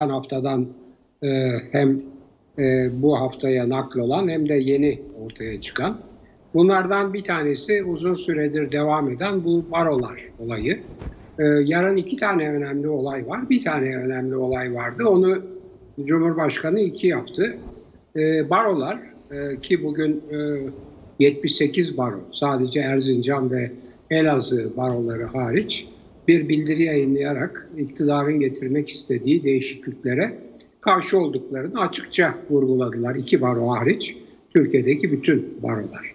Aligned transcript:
haftadan 0.00 0.66
e, 1.22 1.28
hem 1.72 2.02
e, 2.58 2.88
bu 3.02 3.20
haftaya 3.20 3.68
nakl 3.68 3.98
olan 3.98 4.28
hem 4.28 4.48
de 4.48 4.54
yeni 4.54 5.00
ortaya 5.24 5.60
çıkan. 5.60 6.00
Bunlardan 6.54 7.14
bir 7.14 7.24
tanesi 7.24 7.84
uzun 7.84 8.14
süredir 8.14 8.72
devam 8.72 9.10
eden 9.10 9.44
bu 9.44 9.64
barolar 9.70 10.22
olayı. 10.38 10.80
E, 11.38 11.44
yarın 11.44 11.96
iki 11.96 12.16
tane 12.16 12.50
önemli 12.50 12.88
olay 12.88 13.28
var. 13.28 13.50
Bir 13.50 13.64
tane 13.64 13.96
önemli 13.96 14.36
olay 14.36 14.74
vardı. 14.74 15.04
Onu 15.04 15.42
Cumhurbaşkanı 16.04 16.80
iki 16.80 17.06
yaptı. 17.06 17.56
E, 18.16 18.50
barolar 18.50 18.98
e, 19.30 19.60
ki 19.60 19.84
bugün 19.84 20.22
e, 20.30 20.36
78 21.18 21.98
baro 21.98 22.20
sadece 22.32 22.80
Erzincan 22.80 23.50
ve 23.50 23.70
Elazığ 24.10 24.76
baroları 24.76 25.24
hariç 25.24 25.88
bir 26.28 26.48
bildiri 26.48 26.82
yayınlayarak 26.82 27.68
iktidarın 27.78 28.40
getirmek 28.40 28.88
istediği 28.88 29.44
değişikliklere 29.44 30.38
karşı 30.80 31.18
olduklarını 31.18 31.80
açıkça 31.80 32.34
vurguladılar. 32.50 33.14
İki 33.14 33.40
baro 33.40 33.68
hariç 33.68 34.16
Türkiye'deki 34.54 35.12
bütün 35.12 35.62
barolar. 35.62 36.14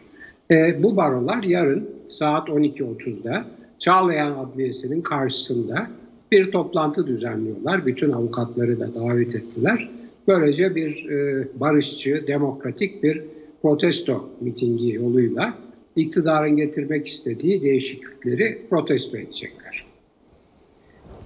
E, 0.51 0.83
bu 0.83 0.97
barolar 0.97 1.43
yarın 1.43 1.89
saat 2.07 2.49
12.30'da 2.49 3.45
Çağlayan 3.79 4.31
Adliyesi'nin 4.31 5.01
karşısında 5.01 5.87
bir 6.31 6.51
toplantı 6.51 7.07
düzenliyorlar. 7.07 7.85
Bütün 7.85 8.11
avukatları 8.11 8.79
da 8.79 8.95
davet 8.95 9.35
ettiler. 9.35 9.89
Böylece 10.27 10.75
bir 10.75 11.09
e, 11.09 11.47
barışçı, 11.59 12.23
demokratik 12.27 13.03
bir 13.03 13.21
protesto 13.61 14.29
mitingi 14.41 14.93
yoluyla 14.93 15.53
iktidarın 15.95 16.55
getirmek 16.55 17.07
istediği 17.07 17.61
değişiklikleri 17.61 18.61
protesto 18.69 19.17
edecekler. 19.17 19.62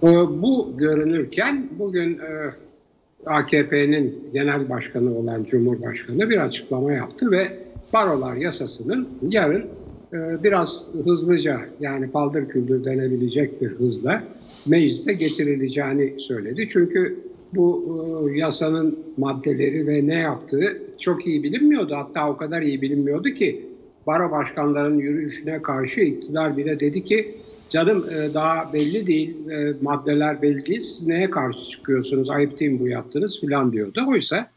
E, 0.04 0.08
bu 0.42 0.74
görünürken 0.78 1.70
bugün 1.80 2.14
e, 2.14 2.54
AKP'nin 3.26 4.30
genel 4.34 4.70
başkanı 4.70 5.18
olan 5.18 5.44
Cumhurbaşkanı 5.44 6.30
bir 6.30 6.38
açıklama 6.38 6.94
yaptı 6.94 7.32
ve 7.32 7.48
barolar 7.94 8.36
yasasının 8.36 9.08
yarın 9.30 9.66
e, 10.14 10.44
biraz 10.44 10.88
hızlıca 11.06 11.62
yani 11.80 12.12
paldır 12.12 12.48
küldür 12.48 12.86
denebilecek 12.86 13.62
bir 13.62 13.68
hızla 13.68 14.24
meclise 14.68 15.14
getirileceğini 15.14 16.20
söyledi. 16.20 16.68
Çünkü 16.72 17.20
bu 17.54 18.00
e, 18.34 18.38
yasanın 18.38 19.00
maddeleri 19.18 19.88
ve 19.88 20.08
ne 20.08 20.16
yaptığı 20.16 20.82
çok 21.00 21.28
iyi 21.28 21.44
bilinmiyordu. 21.44 21.96
Hatta 21.96 22.30
o 22.30 22.38
kadar 22.38 22.62
iyi 22.62 22.82
bilinmiyordu 22.82 23.30
ki 23.30 23.66
baro 24.08 24.32
başkanlarının 24.32 25.00
yürüyüşüne 25.00 25.62
karşı 25.62 26.02
iktidar 26.02 26.58
bile 26.58 26.80
dedi 26.80 27.06
ki 27.06 27.36
canım 27.70 28.06
e, 28.12 28.34
daha 28.34 28.74
belli 28.74 29.08
değil, 29.08 29.50
e, 29.50 29.74
maddeler 29.82 30.42
belli 30.42 30.66
değil, 30.66 30.82
siz 30.82 31.08
neye 31.08 31.30
karşı 31.30 31.70
çıkıyorsunuz, 31.70 32.30
ayıp 32.30 32.60
değil 32.60 32.72
mi 32.72 32.80
bu 32.80 32.88
yaptınız 32.88 33.42
filan 33.42 33.74
diyordu. 33.74 34.06
Oysa 34.08 34.50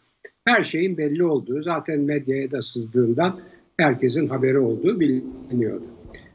her 0.45 0.65
şeyin 0.65 0.99
belli 0.99 1.25
olduğu, 1.25 1.63
zaten 1.63 2.01
medyaya 2.01 2.51
da 2.51 2.63
sızdığından 2.63 3.41
herkesin 3.77 4.29
haberi 4.29 4.59
olduğu 4.59 5.01
biliniyordu. 5.01 5.85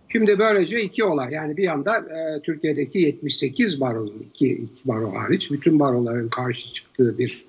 Şimdi 0.09 0.39
böylece 0.39 0.81
iki 0.81 1.03
olay 1.03 1.33
yani 1.33 1.57
bir 1.57 1.63
yanda 1.63 1.97
e, 1.97 2.41
Türkiye'deki 2.41 2.99
78 2.99 3.81
baro, 3.81 4.05
iki, 4.05 4.47
iki 4.47 4.87
baro 4.87 5.15
hariç 5.15 5.51
bütün 5.51 5.79
baroların 5.79 6.29
karşı 6.29 6.73
çıktığı 6.73 7.17
bir 7.17 7.45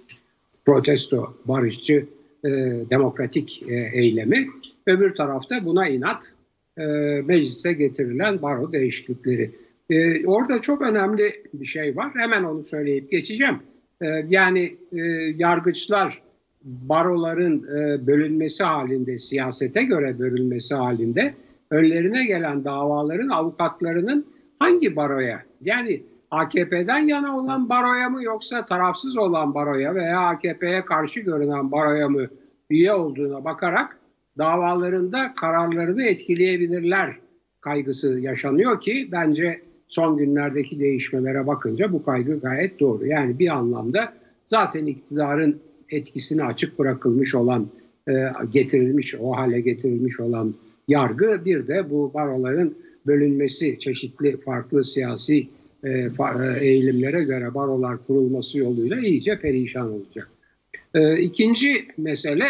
protesto, 0.67 1.35
barışçı, 1.45 2.07
e, 2.45 2.49
demokratik 2.91 3.63
e, 3.69 3.91
eylemi. 3.95 4.47
Öbür 4.87 5.15
tarafta 5.15 5.65
buna 5.65 5.89
inat 5.89 6.33
e, 6.79 6.85
meclise 7.25 7.73
getirilen 7.73 8.43
baro 8.43 8.73
değişiklikleri. 8.73 9.51
E, 9.91 10.27
orada 10.27 10.61
çok 10.61 10.83
önemli 10.83 11.43
bir 11.55 11.67
şey 11.67 11.97
var. 11.97 12.11
Hemen 12.15 12.45
onu 12.45 12.65
söyleyip 12.65 13.11
geçeceğim. 13.11 13.59
E, 14.03 14.07
yani 14.29 14.77
e, 14.93 15.01
yargıçlar 15.37 16.23
baroların 16.65 17.63
e, 17.63 18.07
bölünmesi 18.07 18.65
halinde, 18.65 19.19
siyasete 19.19 19.83
göre 19.83 20.19
bölünmesi 20.19 20.75
halinde 20.75 21.35
önlerine 21.71 22.27
gelen 22.27 22.65
davaların 22.65 23.29
avukatlarının 23.29 24.27
hangi 24.59 24.97
baroya 24.97 25.43
yani 25.61 26.03
AKP'den 26.31 27.09
yana 27.09 27.37
olan 27.37 27.69
baroya 27.69 28.09
mı 28.09 28.23
yoksa 28.23 28.67
tarafsız 28.67 29.19
olan 29.19 29.55
baroya 29.55 29.95
veya 29.95 30.21
AKP'ye 30.21 30.85
karşı 30.85 31.21
görünen 31.21 31.73
baroya 31.73 32.09
mı 32.09 32.27
üye 32.71 32.93
olduğuna 32.93 33.45
bakarak 33.45 33.99
davalarında 34.39 35.35
kararlarını 35.35 36.03
etkileyebilirler 36.03 37.17
kaygısı 37.61 38.21
yaşanıyor 38.21 38.81
ki 38.81 39.09
bence 39.13 39.61
son 39.89 40.17
günlerdeki 40.17 40.81
değişmelere 40.81 41.47
bakınca 41.47 41.93
bu 41.93 42.05
kaygı 42.05 42.41
gayet 42.41 42.81
doğru. 42.81 43.07
Yani 43.07 43.39
bir 43.39 43.49
anlamda 43.49 44.13
zaten 44.47 44.87
iktidarın 44.87 45.61
etkisini 45.91 46.45
açık 46.45 46.79
bırakılmış 46.79 47.35
olan, 47.35 47.69
e, 48.09 48.13
getirilmiş, 48.53 49.15
o 49.21 49.33
hale 49.33 49.61
getirilmiş 49.61 50.21
olan 50.21 50.55
yargı 50.89 51.45
bir 51.45 51.67
de 51.67 51.91
bu 51.91 52.15
baroların 52.15 52.75
bölünmesi, 53.07 53.79
çeşitli 53.79 54.37
farklı 54.37 54.85
siyasi 54.85 55.49
e, 55.85 55.89
e, 55.89 56.11
eğilimlere 56.61 57.25
göre 57.25 57.55
barolar 57.55 58.07
kurulması 58.07 58.59
yoluyla 58.59 58.97
iyice 58.99 59.39
perişan 59.41 59.93
olacak. 59.93 60.31
İkinci 61.21 61.89
mesele 61.97 62.47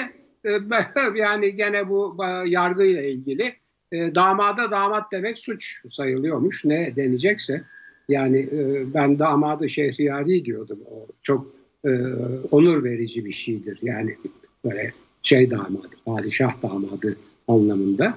yani 1.16 1.56
gene 1.56 1.88
bu 1.88 2.16
yargıyla 2.46 3.02
ilgili 3.02 3.54
damada 3.92 4.70
damat 4.70 5.12
demek 5.12 5.38
suç 5.38 5.82
sayılıyormuş 5.90 6.64
ne 6.64 6.96
denecekse 6.96 7.62
yani 8.08 8.48
ben 8.94 9.18
damadı 9.18 9.68
şehriyari 9.68 10.44
diyordum 10.44 10.78
o 10.90 11.06
çok 11.22 11.56
e, 11.86 11.90
onur 12.50 12.84
verici 12.84 13.24
bir 13.24 13.32
şeydir. 13.32 13.78
Yani 13.82 14.16
böyle 14.64 14.92
şey 15.22 15.50
damadı, 15.50 15.88
padişah 16.04 16.62
damadı 16.62 17.16
anlamında. 17.48 18.16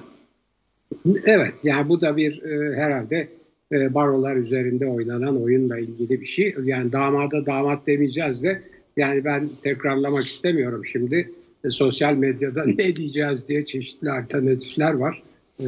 Evet 1.24 1.54
yani 1.62 1.88
bu 1.88 2.00
da 2.00 2.16
bir 2.16 2.42
e, 2.42 2.76
herhalde 2.76 3.28
e, 3.72 3.94
barolar 3.94 4.36
üzerinde 4.36 4.86
oynanan 4.86 5.42
oyunla 5.42 5.78
ilgili 5.78 6.20
bir 6.20 6.26
şey. 6.26 6.54
Yani 6.64 6.92
damada 6.92 7.46
damat 7.46 7.86
demeyeceğiz 7.86 8.44
de 8.44 8.62
yani 8.96 9.24
ben 9.24 9.48
tekrarlamak 9.62 10.24
istemiyorum 10.24 10.86
şimdi. 10.86 11.30
E, 11.64 11.70
sosyal 11.70 12.14
medyada 12.14 12.64
ne 12.64 12.96
diyeceğiz 12.96 13.48
diye 13.48 13.64
çeşitli 13.64 14.10
alternatifler 14.10 14.92
var. 14.92 15.22
E, 15.60 15.66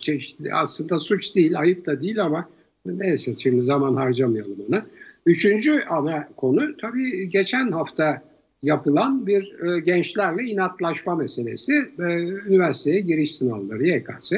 çeşitli 0.00 0.54
aslında 0.54 0.98
suç 0.98 1.36
değil, 1.36 1.58
ayıp 1.60 1.86
da 1.86 2.00
değil 2.00 2.24
ama 2.24 2.48
neyse 2.86 3.34
şimdi 3.34 3.62
zaman 3.62 3.94
harcamayalım 3.94 4.58
ona. 4.68 4.86
Üçüncü 5.26 5.80
ana 5.90 6.28
konu 6.36 6.76
tabii 6.76 7.28
geçen 7.28 7.72
hafta 7.72 8.22
yapılan 8.62 9.26
bir 9.26 9.64
e, 9.64 9.80
gençlerle 9.80 10.42
inatlaşma 10.42 11.14
meselesi. 11.14 11.72
E, 11.98 12.02
üniversiteye 12.48 13.00
giriş 13.00 13.34
sınavları 13.34 13.86
YKS. 13.86 14.32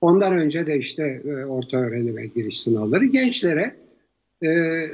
Ondan 0.00 0.32
önce 0.32 0.66
de 0.66 0.78
işte 0.78 1.22
e, 1.24 1.44
orta 1.44 1.76
öğrenim 1.76 2.16
ve 2.16 2.26
giriş 2.26 2.60
sınavları 2.60 3.04
gençlere 3.04 3.74
e, 4.42 4.48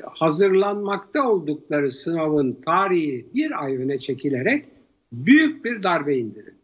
hazırlanmakta 0.04 1.28
oldukları 1.30 1.90
sınavın 1.90 2.52
tarihi 2.64 3.26
bir 3.34 3.64
ay 3.64 3.76
öne 3.76 3.98
çekilerek 3.98 4.64
büyük 5.12 5.64
bir 5.64 5.82
darbe 5.82 6.16
indirildi. 6.16 6.62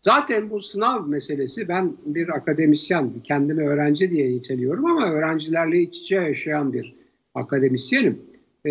Zaten 0.00 0.50
bu 0.50 0.60
sınav 0.60 1.06
meselesi 1.06 1.68
ben 1.68 1.96
bir 2.06 2.28
akademisyen, 2.28 3.12
kendimi 3.24 3.68
öğrenci 3.68 4.10
diye 4.10 4.30
niteliyorum 4.30 4.86
ama 4.86 5.12
öğrencilerle 5.12 5.80
iç 5.80 6.00
içe 6.00 6.16
yaşayan 6.16 6.72
bir 6.72 6.94
akademisyenim. 7.34 8.18
E, 8.66 8.70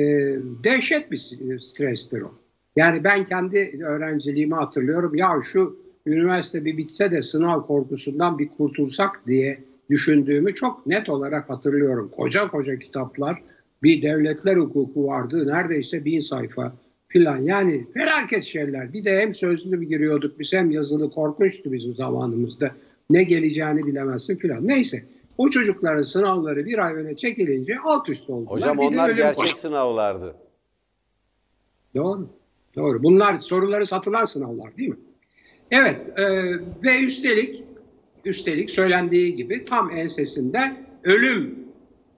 dehşet 0.64 1.12
bir 1.12 1.18
strestir 1.60 2.22
o. 2.22 2.32
Yani 2.76 3.04
ben 3.04 3.26
kendi 3.26 3.80
öğrenciliğimi 3.86 4.56
hatırlıyorum. 4.56 5.16
Ya 5.16 5.30
şu 5.54 5.78
üniversite 6.06 6.66
bir 6.66 6.78
bitse 6.78 7.12
de 7.12 7.22
sınav 7.22 7.62
korkusundan 7.62 8.40
bir 8.40 8.50
kurtulsak 8.50 9.28
diye 9.28 9.60
düşündüğümü 9.90 10.54
çok 10.54 10.88
net 10.88 11.10
olarak 11.10 11.50
hatırlıyorum. 11.50 12.12
Koca 12.16 12.48
koca 12.48 12.80
kitaplar, 12.80 13.42
bir 13.84 14.02
devletler 14.02 14.58
hukuku 14.58 15.08
vardı. 15.08 15.48
Neredeyse 15.48 16.06
bin 16.06 16.20
sayfa 16.20 16.74
filan. 17.14 17.38
Yani 17.38 17.88
felaket 17.94 18.44
şeyler. 18.44 18.94
Bir 18.94 19.06
de 19.06 19.20
hem 19.22 19.34
sözlü 19.34 19.82
bir 19.82 19.88
giriyorduk 19.88 20.40
biz 20.40 20.54
hem 20.54 20.72
yazılı 20.72 21.12
korkunçtu 21.12 21.72
bizim 21.72 21.96
zamanımızda. 21.96 22.72
Ne 23.10 23.24
geleceğini 23.24 23.80
bilemezsin 23.80 24.36
filan. 24.36 24.68
Neyse. 24.68 25.04
O 25.38 25.50
çocukların 25.50 26.04
sınavları 26.04 26.66
bir 26.66 26.78
ay 26.78 26.94
öne 26.94 27.16
çekilince 27.16 27.78
alt 27.86 28.10
üst 28.10 28.30
oldular. 28.30 28.52
Hocam 28.52 28.78
bir 28.78 28.84
onlar 28.84 29.10
gerçek 29.10 29.50
var. 29.50 29.54
sınavlardı. 29.54 30.36
Doğru. 31.96 32.30
Doğru. 32.76 33.04
Bunlar 33.04 33.40
soruları 33.40 33.86
satılan 33.86 34.26
sınavlar 34.26 34.78
değil 34.78 34.90
mi? 34.90 34.98
Evet. 35.72 35.98
E, 36.18 36.24
ve 36.84 37.00
üstelik 37.00 37.64
üstelik 38.26 38.70
söylendiği 38.70 39.36
gibi 39.36 39.66
tam 39.66 39.92
ensesinde 39.92 40.60
ölüm 41.04 41.56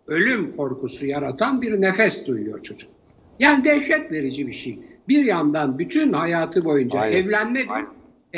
ölüm 0.07 0.55
korkusu 0.55 1.05
yaratan 1.05 1.61
bir 1.61 1.81
nefes 1.81 2.27
duyuyor 2.27 2.63
çocuk. 2.63 2.94
Yani 3.39 3.65
dehşet 3.65 4.11
verici 4.11 4.47
bir 4.47 4.53
şey. 4.53 4.79
Bir 5.07 5.23
yandan 5.23 5.79
bütün 5.79 6.13
hayatı 6.13 6.65
boyunca 6.65 6.99
Aynen. 6.99 7.17
evlenme 7.17 7.59
bir, 7.59 7.85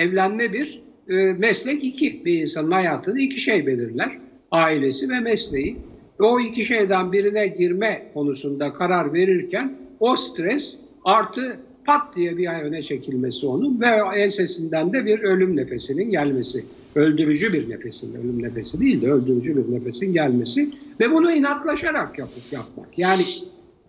evlenme 0.01 0.53
bir, 0.53 0.81
e, 1.09 1.13
meslek 1.33 1.83
iki. 1.83 2.25
Bir 2.25 2.41
insanın 2.41 2.71
hayatını 2.71 3.19
iki 3.19 3.39
şey 3.41 3.67
belirler. 3.67 4.17
Ailesi 4.51 5.09
ve 5.09 5.19
mesleği. 5.19 5.77
O 6.19 6.39
iki 6.39 6.65
şeyden 6.65 7.11
birine 7.11 7.47
girme 7.47 8.03
konusunda 8.13 8.73
karar 8.73 9.13
verirken 9.13 9.73
o 9.99 10.15
stres 10.15 10.79
artı 11.05 11.59
pat 11.85 12.15
diye 12.15 12.37
bir 12.37 12.55
ay 12.55 12.61
öne 12.61 12.81
çekilmesi 12.81 13.47
onun 13.47 13.81
ve 13.81 13.85
ensesinden 14.15 14.93
de 14.93 15.05
bir 15.05 15.19
ölüm 15.19 15.55
nefesinin 15.57 16.11
gelmesi. 16.11 16.65
Öldürücü 16.95 17.53
bir 17.53 17.69
nefesin, 17.69 18.15
ölüm 18.15 18.43
nefesi 18.43 18.79
değil 18.79 19.01
de 19.01 19.11
öldürücü 19.11 19.57
bir 19.57 19.75
nefesin 19.75 20.13
gelmesi 20.13 20.69
ve 20.99 21.11
bunu 21.11 21.31
inatlaşarak 21.31 22.19
yapıp 22.19 22.53
yapmak. 22.53 22.99
Yani 22.99 23.21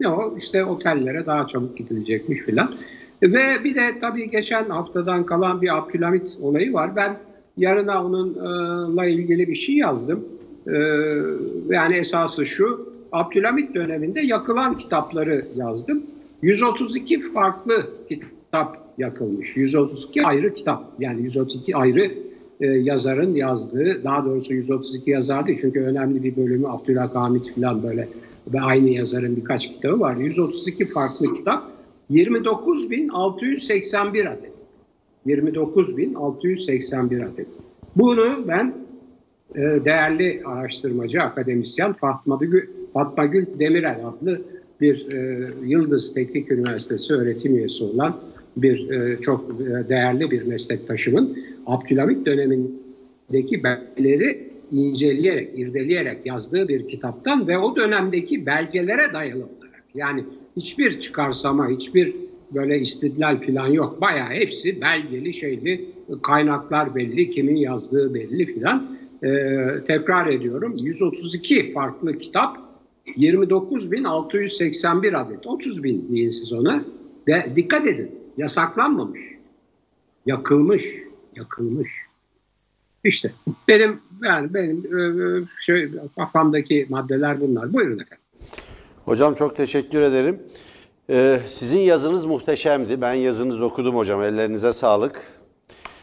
ne 0.01 0.09
o 0.09 0.39
işte 0.39 0.65
otellere 0.65 1.27
daha 1.27 1.47
çabuk 1.47 1.77
gidilecekmiş 1.77 2.41
filan. 2.41 2.75
Ve 3.23 3.65
bir 3.65 3.75
de 3.75 4.01
tabii 4.01 4.31
geçen 4.31 4.65
haftadan 4.65 5.27
kalan 5.27 5.63
bir 5.63 5.77
Abdülhamit 5.77 6.39
olayı 6.43 6.73
var. 6.73 6.97
Ben 6.97 7.17
yarına 7.57 8.05
onunla 8.05 9.07
ilgili 9.07 9.49
bir 9.49 9.55
şey 9.55 9.75
yazdım. 9.75 10.25
Ee, 10.73 10.79
yani 11.69 11.97
esası 11.97 12.47
şu, 12.47 12.69
Abdülhamit 13.13 13.75
döneminde 13.75 14.21
yakılan 14.27 14.75
kitapları 14.75 15.45
yazdım. 15.57 16.03
132 16.43 17.21
farklı 17.21 17.87
kitap 18.09 18.89
yakılmış. 18.99 19.57
132 19.57 20.23
ayrı 20.23 20.55
kitap. 20.55 20.85
Yani 20.99 21.23
132 21.23 21.77
ayrı 21.77 22.13
e, 22.61 22.67
yazarın 22.67 23.35
yazdığı, 23.35 24.05
daha 24.05 24.25
doğrusu 24.25 24.55
132 24.55 25.11
yazar 25.11 25.47
değil 25.47 25.59
çünkü 25.61 25.81
önemli 25.81 26.23
bir 26.23 26.37
bölümü 26.37 26.69
Abdülhamit 26.69 27.55
falan 27.55 27.83
böyle 27.83 28.09
ve 28.53 28.61
aynı 28.61 28.89
yazarın 28.89 29.37
birkaç 29.37 29.73
kitabı 29.73 30.01
var. 30.01 30.17
132 30.17 30.87
farklı 30.87 31.37
kitap, 31.37 31.71
29.681 32.11 34.29
adet. 34.29 34.53
29.681 35.27 37.33
adet. 37.33 37.47
Bunu 37.97 38.49
ben 38.49 38.75
e, 39.55 39.61
değerli 39.61 40.43
araştırmacı, 40.45 41.23
akademisyen 41.23 41.93
Fatma 41.93 42.39
Gül, 42.41 42.69
Fatma 42.93 43.27
Gül 43.27 43.47
Demirel 43.59 44.01
adlı 44.07 44.43
bir 44.81 45.13
e, 45.13 45.19
Yıldız 45.67 46.15
Teknik 46.15 46.53
Üniversitesi 46.53 47.15
öğretim 47.15 47.57
üyesi 47.57 47.85
olan 47.85 48.17
bir 48.57 48.91
e, 48.91 49.21
çok 49.21 49.59
değerli 49.89 50.31
bir 50.31 50.47
meslektaşımın 50.47 51.39
Abdülhamit 51.67 52.27
dönemindeki 52.27 53.65
belgeleri 53.65 54.48
inceleyerek, 54.73 55.59
irdeleyerek 55.59 56.27
yazdığı 56.27 56.69
bir 56.69 56.89
kitaptan 56.89 57.49
ve 57.49 57.59
o 57.59 57.77
dönemdeki 57.77 58.47
belgelere 58.47 59.13
dayalı 59.13 59.45
olarak 59.45 59.85
yani 59.95 60.25
hiçbir 60.57 61.01
çıkarsama, 61.01 61.69
hiçbir 61.69 62.17
böyle 62.55 62.79
istidlal 62.79 63.43
falan 63.43 63.69
yok. 63.69 64.01
Bayağı 64.01 64.29
hepsi 64.29 64.81
belgeli 64.81 65.35
şeyli, 65.35 65.89
kaynaklar 66.23 66.95
belli, 66.95 67.31
kimin 67.31 67.57
yazdığı 67.57 68.15
belli 68.15 68.47
filan. 68.47 68.99
Ee, 69.23 69.67
tekrar 69.87 70.27
ediyorum 70.27 70.77
132 70.81 71.73
farklı 71.73 72.19
kitap 72.19 72.59
29.681 73.07 75.17
adet 75.17 75.47
30 75.47 75.85
bin 75.85 76.09
deyin 76.13 76.31
siz 76.31 76.53
ona 76.53 76.85
ve 77.29 77.53
dikkat 77.57 77.87
edin 77.87 78.11
yasaklanmamış 78.37 79.21
yakılmış 80.27 80.83
yakılmış 81.37 81.91
işte 83.05 83.33
benim 83.69 84.01
yani 84.23 84.55
benim 84.55 84.79
e, 84.79 85.45
şey, 85.61 85.89
kafamdaki 86.17 86.87
maddeler 86.89 87.41
bunlar 87.41 87.73
buyurun 87.73 87.99
efendim. 87.99 88.25
Hocam 89.05 89.35
çok 89.35 89.57
teşekkür 89.57 90.01
ederim. 90.03 90.43
Ee, 91.11 91.41
sizin 91.49 91.79
yazınız 91.79 92.25
muhteşemdi. 92.25 93.01
Ben 93.01 93.13
yazınızı 93.13 93.65
okudum 93.65 93.97
hocam. 93.97 94.23
Ellerinize 94.23 94.73
sağlık. 94.73 95.23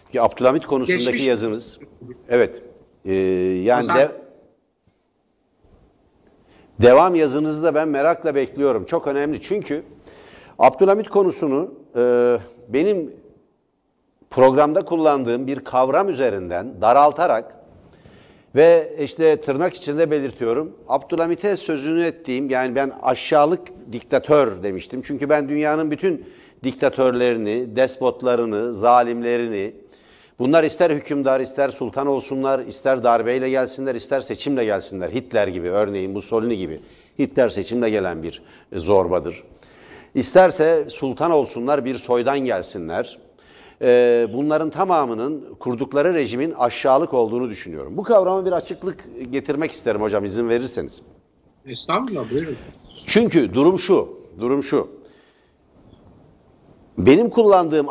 Ki 0.09 0.21
Abdülhamit 0.21 0.65
konusundaki 0.65 1.05
Geçmiş. 1.05 1.23
yazınız. 1.23 1.79
Evet. 2.29 2.61
Ee, 3.05 3.13
yani 3.63 3.87
de, 3.87 4.11
devam 6.81 7.15
yazınızı 7.15 7.63
da 7.63 7.75
ben 7.75 7.87
merakla 7.87 8.35
bekliyorum. 8.35 8.85
Çok 8.85 9.07
önemli 9.07 9.41
çünkü 9.41 9.83
Abdülhamit 10.59 11.09
konusunu 11.09 11.73
e, 11.95 12.37
benim 12.69 13.13
programda 14.29 14.85
kullandığım 14.85 15.47
bir 15.47 15.59
kavram 15.59 16.09
üzerinden 16.09 16.81
daraltarak 16.81 17.55
ve 18.55 18.95
işte 18.99 19.41
tırnak 19.41 19.73
içinde 19.73 20.11
belirtiyorum. 20.11 20.75
Abdülhamit'e 20.87 21.57
sözünü 21.57 22.03
ettiğim 22.03 22.49
yani 22.49 22.75
ben 22.75 22.91
aşağılık 23.01 23.61
diktatör 23.91 24.63
demiştim. 24.63 25.01
Çünkü 25.01 25.29
ben 25.29 25.49
dünyanın 25.49 25.91
bütün 25.91 26.25
diktatörlerini, 26.63 27.75
despotlarını, 27.75 28.73
zalimlerini, 28.73 29.73
bunlar 30.39 30.63
ister 30.63 30.89
hükümdar, 30.89 31.39
ister 31.39 31.69
sultan 31.69 32.07
olsunlar, 32.07 32.59
ister 32.59 33.03
darbeyle 33.03 33.49
gelsinler, 33.49 33.95
ister 33.95 34.21
seçimle 34.21 34.65
gelsinler. 34.65 35.09
Hitler 35.09 35.47
gibi 35.47 35.69
örneğin 35.69 36.11
Mussolini 36.11 36.57
gibi. 36.57 36.79
Hitler 37.19 37.49
seçimle 37.49 37.89
gelen 37.89 38.23
bir 38.23 38.41
zorbadır. 38.73 39.43
İsterse 40.15 40.85
sultan 40.89 41.31
olsunlar, 41.31 41.85
bir 41.85 41.95
soydan 41.95 42.39
gelsinler 42.39 43.24
e, 43.81 44.27
bunların 44.33 44.69
tamamının 44.69 45.55
kurdukları 45.59 46.13
rejimin 46.13 46.51
aşağılık 46.51 47.13
olduğunu 47.13 47.49
düşünüyorum. 47.49 47.97
Bu 47.97 48.03
kavrama 48.03 48.45
bir 48.45 48.51
açıklık 48.51 49.05
getirmek 49.31 49.71
isterim 49.71 50.01
hocam 50.01 50.25
izin 50.25 50.49
verirseniz. 50.49 51.01
Estağfurullah 51.65 52.31
buyurun. 52.31 52.55
Çünkü 53.07 53.53
durum 53.53 53.79
şu, 53.79 54.19
durum 54.39 54.63
şu. 54.63 54.87
Benim 56.97 57.29
kullandığım 57.29 57.87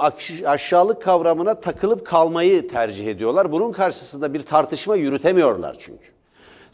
aşağılık 0.47 1.03
kavramına 1.03 1.61
takılıp 1.61 2.07
kalmayı 2.07 2.69
tercih 2.69 3.07
ediyorlar. 3.07 3.53
Bunun 3.53 3.73
karşısında 3.73 4.35
bir 4.35 4.43
tartışma 4.43 4.97
yürütemiyorlar 4.97 5.77
çünkü. 5.79 6.14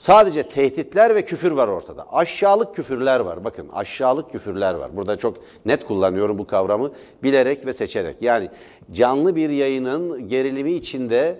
Sadece 0.00 0.42
tehditler 0.42 1.14
ve 1.14 1.24
küfür 1.24 1.50
var 1.50 1.68
ortada. 1.68 2.12
Aşağılık 2.12 2.74
küfürler 2.74 3.20
var. 3.20 3.44
Bakın 3.44 3.68
aşağılık 3.72 4.32
küfürler 4.32 4.74
var. 4.74 4.96
Burada 4.96 5.16
çok 5.16 5.36
net 5.64 5.86
kullanıyorum 5.86 6.38
bu 6.38 6.46
kavramı 6.46 6.92
bilerek 7.22 7.66
ve 7.66 7.72
seçerek. 7.72 8.22
Yani 8.22 8.48
canlı 8.92 9.36
bir 9.36 9.50
yayının 9.50 10.28
gerilimi 10.28 10.72
içinde 10.72 11.38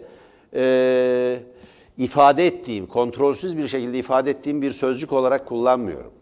e, 0.55 1.41
ifade 1.99 2.47
ettiğim, 2.47 2.87
kontrolsüz 2.87 3.57
bir 3.57 3.69
şekilde 3.69 3.99
ifade 3.99 4.31
ettiğim 4.31 4.63
bir 4.63 4.71
sözcük 4.71 5.13
olarak 5.13 5.47
kullanmıyorum. 5.47 6.13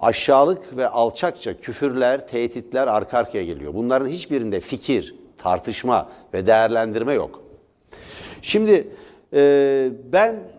Aşağılık 0.00 0.76
ve 0.76 0.88
alçakça 0.88 1.58
küfürler, 1.58 2.28
tehditler 2.28 2.86
arka 2.86 3.18
arkaya 3.18 3.44
geliyor. 3.44 3.74
Bunların 3.74 4.08
hiçbirinde 4.08 4.60
fikir, 4.60 5.14
tartışma 5.38 6.08
ve 6.34 6.46
değerlendirme 6.46 7.12
yok. 7.12 7.42
Şimdi 8.42 8.88
e, 9.32 9.90
ben 10.12 10.54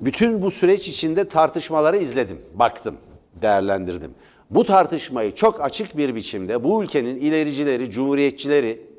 bütün 0.00 0.42
bu 0.42 0.50
süreç 0.50 0.88
içinde 0.88 1.28
tartışmaları 1.28 1.96
izledim, 1.96 2.40
baktım, 2.54 2.96
değerlendirdim. 3.42 4.14
Bu 4.50 4.64
tartışmayı 4.64 5.34
çok 5.34 5.60
açık 5.60 5.96
bir 5.96 6.14
biçimde 6.14 6.64
bu 6.64 6.84
ülkenin 6.84 7.16
ilericileri, 7.16 7.90
cumhuriyetçileri, 7.90 8.94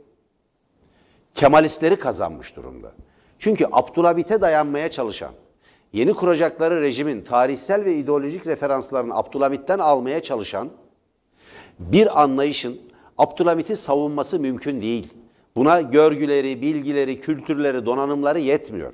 Kemalistleri 1.35 1.95
kazanmış 1.95 2.55
durumda. 2.55 2.91
Çünkü 3.39 3.67
Abdülhamit'e 3.71 4.41
dayanmaya 4.41 4.91
çalışan, 4.91 5.31
yeni 5.93 6.13
kuracakları 6.13 6.81
rejimin 6.81 7.21
tarihsel 7.21 7.85
ve 7.85 7.95
ideolojik 7.95 8.47
referanslarını 8.47 9.15
Abdülhamit'ten 9.15 9.79
almaya 9.79 10.23
çalışan 10.23 10.69
bir 11.79 12.21
anlayışın 12.21 12.81
Abdülhamit'i 13.17 13.75
savunması 13.75 14.39
mümkün 14.39 14.81
değil. 14.81 15.13
Buna 15.55 15.81
görgüleri, 15.81 16.61
bilgileri, 16.61 17.21
kültürleri, 17.21 17.85
donanımları 17.85 18.39
yetmiyor. 18.39 18.93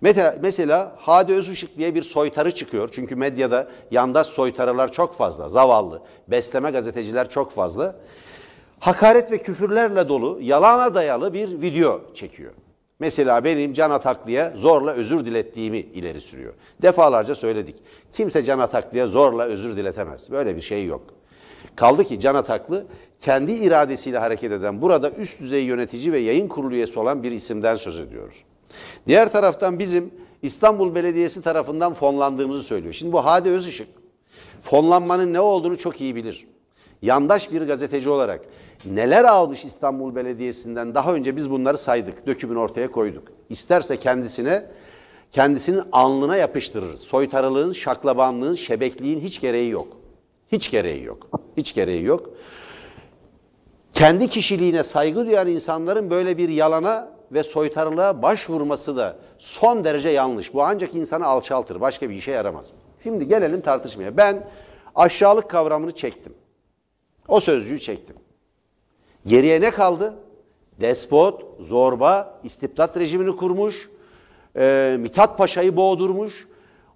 Mesela 0.00 0.92
Hadi 0.98 1.32
Özışık 1.32 1.78
diye 1.78 1.94
bir 1.94 2.02
soytarı 2.02 2.50
çıkıyor. 2.50 2.88
Çünkü 2.92 3.16
medyada 3.16 3.68
yandaş 3.90 4.26
soytarılar 4.26 4.92
çok 4.92 5.16
fazla, 5.16 5.48
zavallı. 5.48 6.02
Besleme 6.28 6.70
gazeteciler 6.70 7.30
çok 7.30 7.52
fazla. 7.52 7.96
Hakaret 8.80 9.32
ve 9.32 9.38
küfürlerle 9.38 10.08
dolu, 10.08 10.38
yalana 10.42 10.94
dayalı 10.94 11.34
bir 11.34 11.62
video 11.62 12.14
çekiyor. 12.14 12.52
Mesela 12.98 13.44
benim 13.44 13.72
Can 13.72 13.90
Ataklı'ya 13.90 14.52
zorla 14.56 14.92
özür 14.92 15.24
dilettiğimi 15.24 15.78
ileri 15.78 16.20
sürüyor. 16.20 16.54
Defalarca 16.82 17.34
söyledik. 17.34 17.76
Kimse 18.12 18.42
Can 18.42 18.58
Ataklı'ya 18.58 19.06
zorla 19.06 19.44
özür 19.44 19.76
diletemez. 19.76 20.30
Böyle 20.30 20.56
bir 20.56 20.60
şey 20.60 20.86
yok. 20.86 21.02
Kaldı 21.76 22.04
ki 22.04 22.20
Can 22.20 22.34
Ataklı 22.34 22.86
kendi 23.20 23.52
iradesiyle 23.52 24.18
hareket 24.18 24.52
eden 24.52 24.82
burada 24.82 25.10
üst 25.10 25.40
düzey 25.40 25.64
yönetici 25.64 26.12
ve 26.12 26.18
yayın 26.18 26.48
kurulu 26.48 26.74
üyesi 26.74 26.98
olan 26.98 27.22
bir 27.22 27.32
isimden 27.32 27.74
söz 27.74 28.00
ediyoruz. 28.00 28.36
Diğer 29.06 29.32
taraftan 29.32 29.78
bizim 29.78 30.10
İstanbul 30.42 30.94
Belediyesi 30.94 31.42
tarafından 31.42 31.94
fonlandığımızı 31.94 32.62
söylüyor. 32.62 32.94
Şimdi 32.94 33.12
bu 33.12 33.24
Hadi 33.24 33.50
Özışık 33.50 33.88
fonlanmanın 34.62 35.32
ne 35.32 35.40
olduğunu 35.40 35.78
çok 35.78 36.00
iyi 36.00 36.14
bilir. 36.14 36.46
Yandaş 37.02 37.52
bir 37.52 37.62
gazeteci 37.62 38.10
olarak 38.10 38.40
neler 38.84 39.24
almış 39.24 39.64
İstanbul 39.64 40.14
Belediyesi'nden 40.14 40.94
daha 40.94 41.14
önce 41.14 41.36
biz 41.36 41.50
bunları 41.50 41.78
saydık, 41.78 42.26
dökümün 42.26 42.56
ortaya 42.56 42.90
koyduk. 42.90 43.28
İsterse 43.48 43.96
kendisine 43.96 44.62
kendisinin 45.32 45.82
alnına 45.92 46.36
yapıştırırız. 46.36 47.00
Soytarılığın, 47.00 47.72
şaklabanlığın, 47.72 48.54
şebekliğin 48.54 49.20
hiç 49.20 49.40
gereği 49.40 49.70
yok. 49.70 49.88
Hiç 50.52 50.70
gereği 50.70 51.04
yok. 51.04 51.28
Hiç 51.56 51.74
gereği 51.74 52.04
yok. 52.04 52.30
Kendi 53.92 54.28
kişiliğine 54.28 54.82
saygı 54.82 55.26
duyan 55.26 55.48
insanların 55.48 56.10
böyle 56.10 56.38
bir 56.38 56.48
yalana 56.48 57.13
ve 57.34 57.42
soytarılığa 57.42 58.22
başvurması 58.22 58.96
da 58.96 59.16
son 59.38 59.84
derece 59.84 60.08
yanlış. 60.08 60.54
Bu 60.54 60.62
ancak 60.62 60.94
insanı 60.94 61.26
alçaltır. 61.26 61.80
Başka 61.80 62.10
bir 62.10 62.14
işe 62.14 62.30
yaramaz. 62.30 62.66
Şimdi 63.02 63.28
gelelim 63.28 63.60
tartışmaya. 63.60 64.16
Ben 64.16 64.44
aşağılık 64.94 65.50
kavramını 65.50 65.92
çektim. 65.92 66.34
O 67.28 67.40
sözcüğü 67.40 67.80
çektim. 67.80 68.16
Geriye 69.26 69.60
ne 69.60 69.70
kaldı? 69.70 70.14
Despot, 70.80 71.42
zorba, 71.60 72.40
istibdat 72.44 72.96
rejimini 72.96 73.36
kurmuş, 73.36 73.90
e, 74.56 74.96
Mithat 75.00 75.38
Paşa'yı 75.38 75.76
boğdurmuş, 75.76 76.48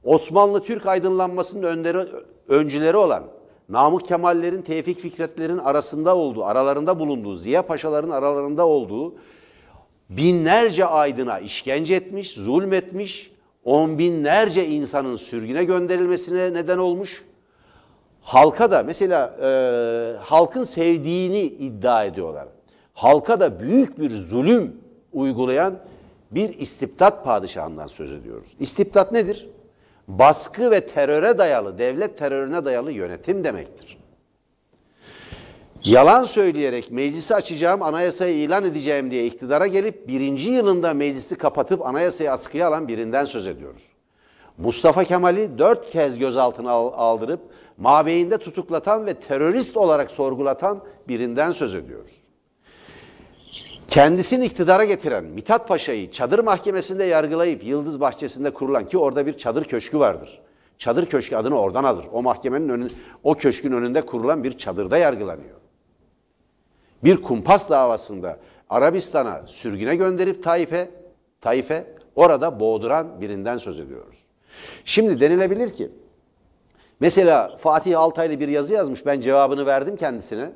Osmanlı 0.05 0.65
Türk 0.65 0.87
aydınlanmasının 0.87 1.63
önderi, 1.63 2.09
öncüleri 2.49 2.97
olan 2.97 3.25
Namık 3.69 4.09
Kemallerin, 4.09 4.63
Tevfik 4.63 5.01
Fikretlerin 5.01 5.59
arasında 5.59 6.17
olduğu, 6.17 6.45
aralarında 6.45 6.99
bulunduğu, 6.99 7.35
Ziya 7.35 7.67
Paşaların 7.67 8.11
aralarında 8.11 8.67
olduğu 8.67 9.15
binlerce 10.11 10.85
aydına 10.85 11.39
işkence 11.39 11.95
etmiş, 11.95 12.31
zulmetmiş, 12.31 13.31
on 13.65 13.99
binlerce 13.99 14.67
insanın 14.67 15.17
sürgüne 15.17 15.65
gönderilmesine 15.65 16.55
neden 16.55 16.79
olmuş. 16.79 17.25
Halka 18.23 18.71
da 18.71 18.83
mesela 18.83 19.37
e, 19.43 20.17
halkın 20.21 20.63
sevdiğini 20.63 21.41
iddia 21.41 22.05
ediyorlar. 22.05 22.49
Halka 22.95 23.41
da 23.41 23.61
büyük 23.61 24.01
bir 24.01 24.17
zulüm 24.17 24.77
uygulayan 25.13 25.79
bir 26.31 26.59
istibdat 26.59 27.25
padişahından 27.25 27.87
söz 27.87 28.13
ediyoruz. 28.13 28.49
İstibdat 28.61 29.13
nedir? 29.13 29.49
Baskı 30.09 30.71
ve 30.71 30.87
teröre 30.87 31.39
dayalı, 31.39 31.79
devlet 31.79 32.19
terörüne 32.19 32.65
dayalı 32.65 32.93
yönetim 32.93 33.45
demektir. 33.45 33.98
Yalan 35.89 36.25
söyleyerek 36.25 36.91
meclisi 36.91 37.35
açacağım, 37.35 37.83
anayasayı 37.83 38.35
ilan 38.35 38.65
edeceğim 38.65 39.11
diye 39.11 39.27
iktidara 39.27 39.67
gelip 39.67 40.09
birinci 40.09 40.51
yılında 40.51 40.95
meclisi 40.95 41.39
kapatıp 41.39 41.87
anayasayı 41.87 42.33
askıya 42.33 42.69
alan 42.69 42.89
birinden 42.89 43.25
söz 43.25 43.47
ediyoruz. 43.47 43.83
Mustafa 44.59 45.05
Kemal'i 45.05 45.59
dört 45.59 45.91
kez 45.91 46.19
gözaltına 46.19 46.71
aldırıp 46.71 47.41
mabeyinde 47.79 48.39
tutuklatan 48.39 49.07
ve 49.07 49.15
terörist 49.15 49.77
olarak 49.77 50.11
sorgulatan 50.11 50.81
birinden 51.09 51.53
söz 51.53 51.75
ediyoruz. 51.75 52.13
Kendisini 53.87 54.45
iktidara 54.45 54.85
getiren 54.85 55.25
Mithat 55.25 55.69
Paşa'yı 55.69 56.11
çadır 56.11 56.39
mahkemesinde 56.39 57.05
yargılayıp 57.05 57.65
Yıldız 57.65 58.01
Bahçesi'nde 58.01 58.51
kurulan 58.51 58.87
ki 58.87 58.99
orada 58.99 59.27
bir 59.27 59.39
çadır 59.39 59.65
köşkü 59.65 59.99
vardır. 59.99 60.41
Çadır 60.79 61.07
köşkü 61.07 61.37
adını 61.37 61.61
oradan 61.61 61.85
alır. 61.85 62.05
O 62.13 62.23
mahkemenin 62.23 62.69
önün, 62.69 62.91
o 63.23 63.35
köşkün 63.35 63.73
önünde 63.73 64.07
kurulan 64.07 64.45
bir 64.45 64.59
çadırda 64.59 64.99
yargılanıyor. 64.99 65.59
Bir 67.05 67.23
kumpas 67.23 67.71
davasında 67.71 68.39
Arabistan'a 68.71 69.43
sürgüne 69.47 69.97
gönderip 69.97 70.43
Taif'e, 70.43 70.91
Taif'e 71.41 71.87
orada 72.17 72.61
boğduran 72.61 73.21
birinden 73.21 73.59
söz 73.59 73.81
ediyoruz. 73.81 74.17
Şimdi 74.85 75.21
denilebilir 75.21 75.73
ki 75.73 75.91
mesela 77.01 77.57
Fatih 77.57 78.01
Altaylı 78.01 78.41
bir 78.41 78.49
yazı 78.49 78.75
yazmış 78.75 79.07
ben 79.07 79.21
cevabını 79.21 79.67
verdim 79.67 79.97
kendisine. 79.97 80.51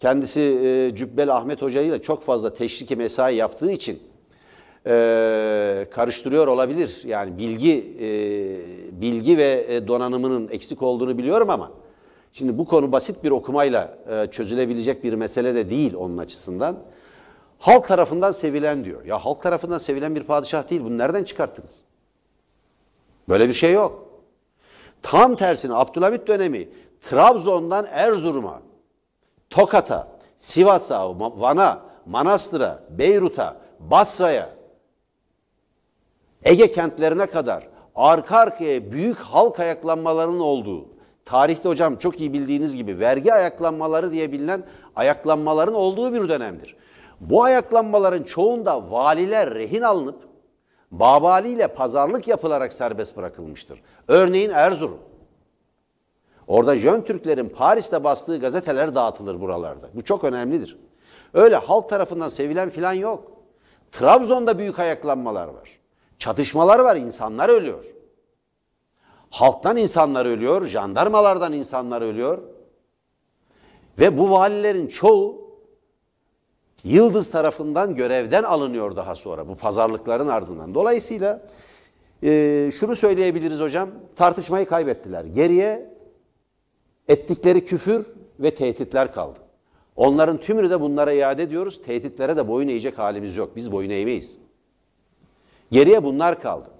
Kendisi 0.00 0.40
e, 0.40 0.96
Cübbel 0.96 1.36
Ahmet 1.36 1.62
Hoca 1.62 1.80
ile 1.80 2.02
çok 2.02 2.22
fazla 2.22 2.54
teşriki 2.54 2.96
mesai 2.96 3.36
yaptığı 3.36 3.70
için 3.70 4.02
e, 4.86 5.86
karıştırıyor 5.90 6.46
olabilir. 6.46 7.02
Yani 7.04 7.38
bilgi 7.38 7.96
e, 8.00 8.08
bilgi 9.00 9.38
ve 9.38 9.66
e, 9.68 9.88
donanımının 9.88 10.48
eksik 10.48 10.82
olduğunu 10.82 11.18
biliyorum 11.18 11.50
ama 11.50 11.70
şimdi 12.38 12.58
bu 12.58 12.64
konu 12.64 12.92
basit 12.92 13.24
bir 13.24 13.30
okumayla 13.30 13.98
e, 14.10 14.26
çözülebilecek 14.30 15.04
bir 15.04 15.12
mesele 15.12 15.54
de 15.54 15.70
değil 15.70 15.94
onun 15.94 16.18
açısından. 16.18 16.78
Halk 17.58 17.88
tarafından 17.88 18.32
sevilen 18.32 18.84
diyor. 18.84 19.04
Ya 19.04 19.18
halk 19.18 19.42
tarafından 19.42 19.78
sevilen 19.78 20.14
bir 20.14 20.22
padişah 20.22 20.70
değil. 20.70 20.84
Bunu 20.84 20.98
nereden 20.98 21.24
çıkarttınız? 21.24 21.80
Böyle 23.28 23.48
bir 23.48 23.52
şey 23.52 23.72
yok. 23.72 24.08
Tam 25.02 25.36
tersine 25.36 25.74
Abdülhamit 25.74 26.28
dönemi 26.28 26.68
Trabzon'dan 27.08 27.86
Erzurum'a, 27.90 28.60
Tokat'a, 29.50 30.08
Sivas'a, 30.36 31.18
Van'a, 31.20 31.80
Manastır'a, 32.06 32.82
Beyrut'a, 32.90 33.56
Basra'ya, 33.80 34.50
Ege 36.44 36.72
kentlerine 36.72 37.26
kadar 37.26 37.68
arka 37.94 38.38
arkaya 38.38 38.92
büyük 38.92 39.18
halk 39.18 39.60
ayaklanmalarının 39.60 40.40
olduğu, 40.40 40.97
tarihte 41.28 41.68
hocam 41.68 41.96
çok 41.96 42.20
iyi 42.20 42.32
bildiğiniz 42.32 42.76
gibi 42.76 42.98
vergi 42.98 43.34
ayaklanmaları 43.34 44.12
diye 44.12 44.32
bilinen 44.32 44.62
ayaklanmaların 44.96 45.74
olduğu 45.74 46.12
bir 46.12 46.28
dönemdir. 46.28 46.76
Bu 47.20 47.42
ayaklanmaların 47.42 48.22
çoğunda 48.22 48.90
valiler 48.90 49.54
rehin 49.54 49.82
alınıp 49.82 50.28
Babali 50.90 51.48
ile 51.48 51.68
pazarlık 51.68 52.28
yapılarak 52.28 52.72
serbest 52.72 53.16
bırakılmıştır. 53.16 53.82
Örneğin 54.08 54.50
Erzurum. 54.50 54.98
Orada 56.46 56.76
Jön 56.76 57.00
Türklerin 57.00 57.48
Paris'te 57.48 58.04
bastığı 58.04 58.40
gazeteler 58.40 58.94
dağıtılır 58.94 59.40
buralarda. 59.40 59.88
Bu 59.94 60.04
çok 60.04 60.24
önemlidir. 60.24 60.78
Öyle 61.34 61.56
halk 61.56 61.88
tarafından 61.88 62.28
sevilen 62.28 62.70
filan 62.70 62.92
yok. 62.92 63.32
Trabzon'da 63.92 64.58
büyük 64.58 64.78
ayaklanmalar 64.78 65.48
var. 65.48 65.78
Çatışmalar 66.18 66.78
var, 66.78 66.96
insanlar 66.96 67.48
ölüyor. 67.48 67.84
Halktan 69.30 69.76
insanlar 69.76 70.26
ölüyor, 70.26 70.66
jandarmalardan 70.66 71.52
insanlar 71.52 72.02
ölüyor. 72.02 72.42
Ve 73.98 74.18
bu 74.18 74.30
valilerin 74.30 74.86
çoğu 74.86 75.48
Yıldız 76.84 77.30
tarafından 77.30 77.94
görevden 77.94 78.42
alınıyor 78.42 78.96
daha 78.96 79.14
sonra 79.14 79.48
bu 79.48 79.56
pazarlıkların 79.56 80.28
ardından. 80.28 80.74
Dolayısıyla 80.74 81.42
e, 82.22 82.70
şunu 82.72 82.96
söyleyebiliriz 82.96 83.60
hocam, 83.60 83.90
tartışmayı 84.16 84.66
kaybettiler. 84.66 85.24
Geriye 85.24 85.94
ettikleri 87.08 87.64
küfür 87.64 88.06
ve 88.40 88.54
tehditler 88.54 89.12
kaldı. 89.12 89.38
Onların 89.96 90.38
tümünü 90.38 90.70
de 90.70 90.80
bunlara 90.80 91.12
iade 91.12 91.42
ediyoruz. 91.42 91.82
Tehditlere 91.82 92.36
de 92.36 92.48
boyun 92.48 92.68
eğecek 92.68 92.98
halimiz 92.98 93.36
yok. 93.36 93.56
Biz 93.56 93.72
boyun 93.72 93.90
eğmeyiz. 93.90 94.38
Geriye 95.70 96.04
bunlar 96.04 96.40
kaldı. 96.40 96.70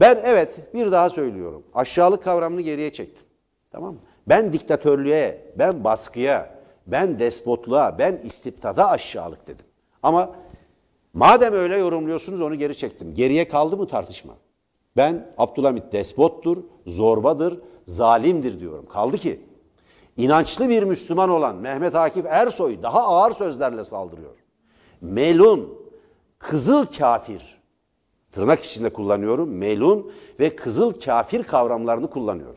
Ben 0.00 0.20
evet 0.24 0.74
bir 0.74 0.92
daha 0.92 1.10
söylüyorum. 1.10 1.62
Aşağılık 1.74 2.24
kavramını 2.24 2.60
geriye 2.60 2.92
çektim. 2.92 3.24
Tamam 3.70 3.94
mı? 3.94 4.00
Ben 4.28 4.52
diktatörlüğe, 4.52 5.52
ben 5.58 5.84
baskıya, 5.84 6.56
ben 6.86 7.18
despotluğa, 7.18 7.98
ben 7.98 8.20
istibdada 8.24 8.90
aşağılık 8.90 9.46
dedim. 9.46 9.66
Ama 10.02 10.30
madem 11.14 11.54
öyle 11.54 11.78
yorumluyorsunuz 11.78 12.40
onu 12.40 12.54
geri 12.54 12.76
çektim. 12.76 13.14
Geriye 13.14 13.48
kaldı 13.48 13.76
mı 13.76 13.86
tartışma? 13.86 14.34
Ben 14.96 15.26
Abdülhamit 15.38 15.92
despottur, 15.92 16.58
zorbadır, 16.86 17.60
zalimdir 17.86 18.60
diyorum. 18.60 18.86
Kaldı 18.86 19.16
ki 19.16 19.40
inançlı 20.16 20.68
bir 20.68 20.82
Müslüman 20.82 21.30
olan 21.30 21.56
Mehmet 21.56 21.94
Akif 21.94 22.26
Ersoy 22.26 22.82
daha 22.82 23.02
ağır 23.02 23.32
sözlerle 23.32 23.84
saldırıyor. 23.84 24.34
Melun, 25.00 25.78
kızıl 26.38 26.86
kafir, 26.86 27.55
tırnak 28.36 28.64
içinde 28.64 28.90
kullanıyorum, 28.90 29.50
melun 29.50 30.12
ve 30.40 30.56
kızıl 30.56 30.92
kafir 30.92 31.42
kavramlarını 31.42 32.10
kullanıyor. 32.10 32.56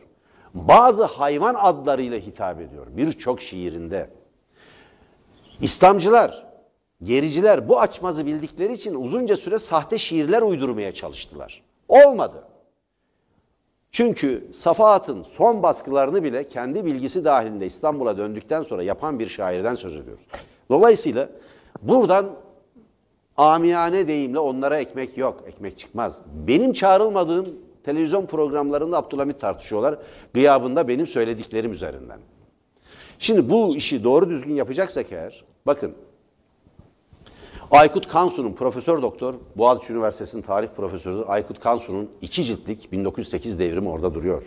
Bazı 0.54 1.04
hayvan 1.04 1.54
adlarıyla 1.54 2.18
hitap 2.18 2.60
ediyor 2.60 2.86
birçok 2.96 3.40
şiirinde. 3.40 4.10
İslamcılar, 5.60 6.46
gericiler 7.02 7.68
bu 7.68 7.80
açmazı 7.80 8.26
bildikleri 8.26 8.72
için 8.72 8.94
uzunca 8.94 9.36
süre 9.36 9.58
sahte 9.58 9.98
şiirler 9.98 10.42
uydurmaya 10.42 10.92
çalıştılar. 10.92 11.62
Olmadı. 11.88 12.44
Çünkü 13.92 14.48
Safahat'ın 14.54 15.22
son 15.22 15.62
baskılarını 15.62 16.24
bile 16.24 16.48
kendi 16.48 16.84
bilgisi 16.84 17.24
dahilinde 17.24 17.66
İstanbul'a 17.66 18.18
döndükten 18.18 18.62
sonra 18.62 18.82
yapan 18.82 19.18
bir 19.18 19.28
şairden 19.28 19.74
söz 19.74 19.94
ediyoruz. 19.96 20.22
Dolayısıyla 20.70 21.28
buradan 21.82 22.30
amiyane 23.40 24.08
deyimle 24.08 24.38
onlara 24.38 24.78
ekmek 24.80 25.18
yok, 25.18 25.44
ekmek 25.46 25.78
çıkmaz. 25.78 26.18
Benim 26.46 26.72
çağrılmadığım 26.72 27.46
televizyon 27.84 28.26
programlarında 28.26 28.96
Abdülhamit 28.96 29.40
tartışıyorlar. 29.40 29.98
Gıyabında 30.34 30.88
benim 30.88 31.06
söylediklerim 31.06 31.72
üzerinden. 31.72 32.18
Şimdi 33.18 33.50
bu 33.50 33.76
işi 33.76 34.04
doğru 34.04 34.30
düzgün 34.30 34.54
yapacaksak 34.54 35.12
eğer, 35.12 35.44
bakın 35.66 35.94
Aykut 37.70 38.08
Kansu'nun 38.08 38.52
profesör 38.52 39.02
doktor, 39.02 39.34
Boğaziçi 39.56 39.92
Üniversitesi'nin 39.92 40.42
tarih 40.42 40.68
profesörü 40.76 41.24
Aykut 41.24 41.60
Kansu'nun 41.60 42.10
iki 42.22 42.44
ciltlik 42.44 42.92
1908 42.92 43.58
devrimi 43.58 43.88
orada 43.88 44.14
duruyor. 44.14 44.44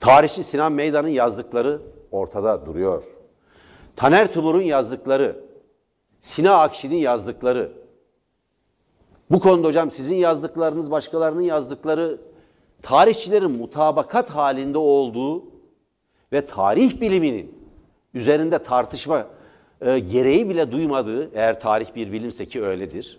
Tarihçi 0.00 0.42
Sinan 0.42 0.72
Meydan'ın 0.72 1.08
yazdıkları 1.08 1.82
ortada 2.10 2.66
duruyor. 2.66 3.02
Taner 3.96 4.32
Tumur'un 4.32 4.62
yazdıkları, 4.62 5.36
Sina 6.20 6.54
Akşi'nin 6.54 6.96
yazdıkları, 6.96 7.72
bu 9.30 9.40
konuda 9.40 9.68
hocam 9.68 9.90
sizin 9.90 10.16
yazdıklarınız, 10.16 10.90
başkalarının 10.90 11.42
yazdıkları 11.42 12.18
tarihçilerin 12.82 13.50
mutabakat 13.50 14.30
halinde 14.30 14.78
olduğu 14.78 15.44
ve 16.32 16.46
tarih 16.46 17.00
biliminin 17.00 17.54
üzerinde 18.14 18.58
tartışma 18.58 19.26
e, 19.80 19.98
gereği 19.98 20.48
bile 20.48 20.72
duymadığı, 20.72 21.30
eğer 21.34 21.60
tarih 21.60 21.86
bir 21.96 22.12
bilimse 22.12 22.46
ki 22.46 22.62
öyledir, 22.62 23.18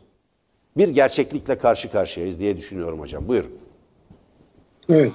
bir 0.78 0.88
gerçeklikle 0.88 1.58
karşı 1.58 1.92
karşıyayız 1.92 2.40
diye 2.40 2.58
düşünüyorum 2.58 3.00
hocam. 3.00 3.28
Buyurun. 3.28 3.52
Evet. 4.90 5.12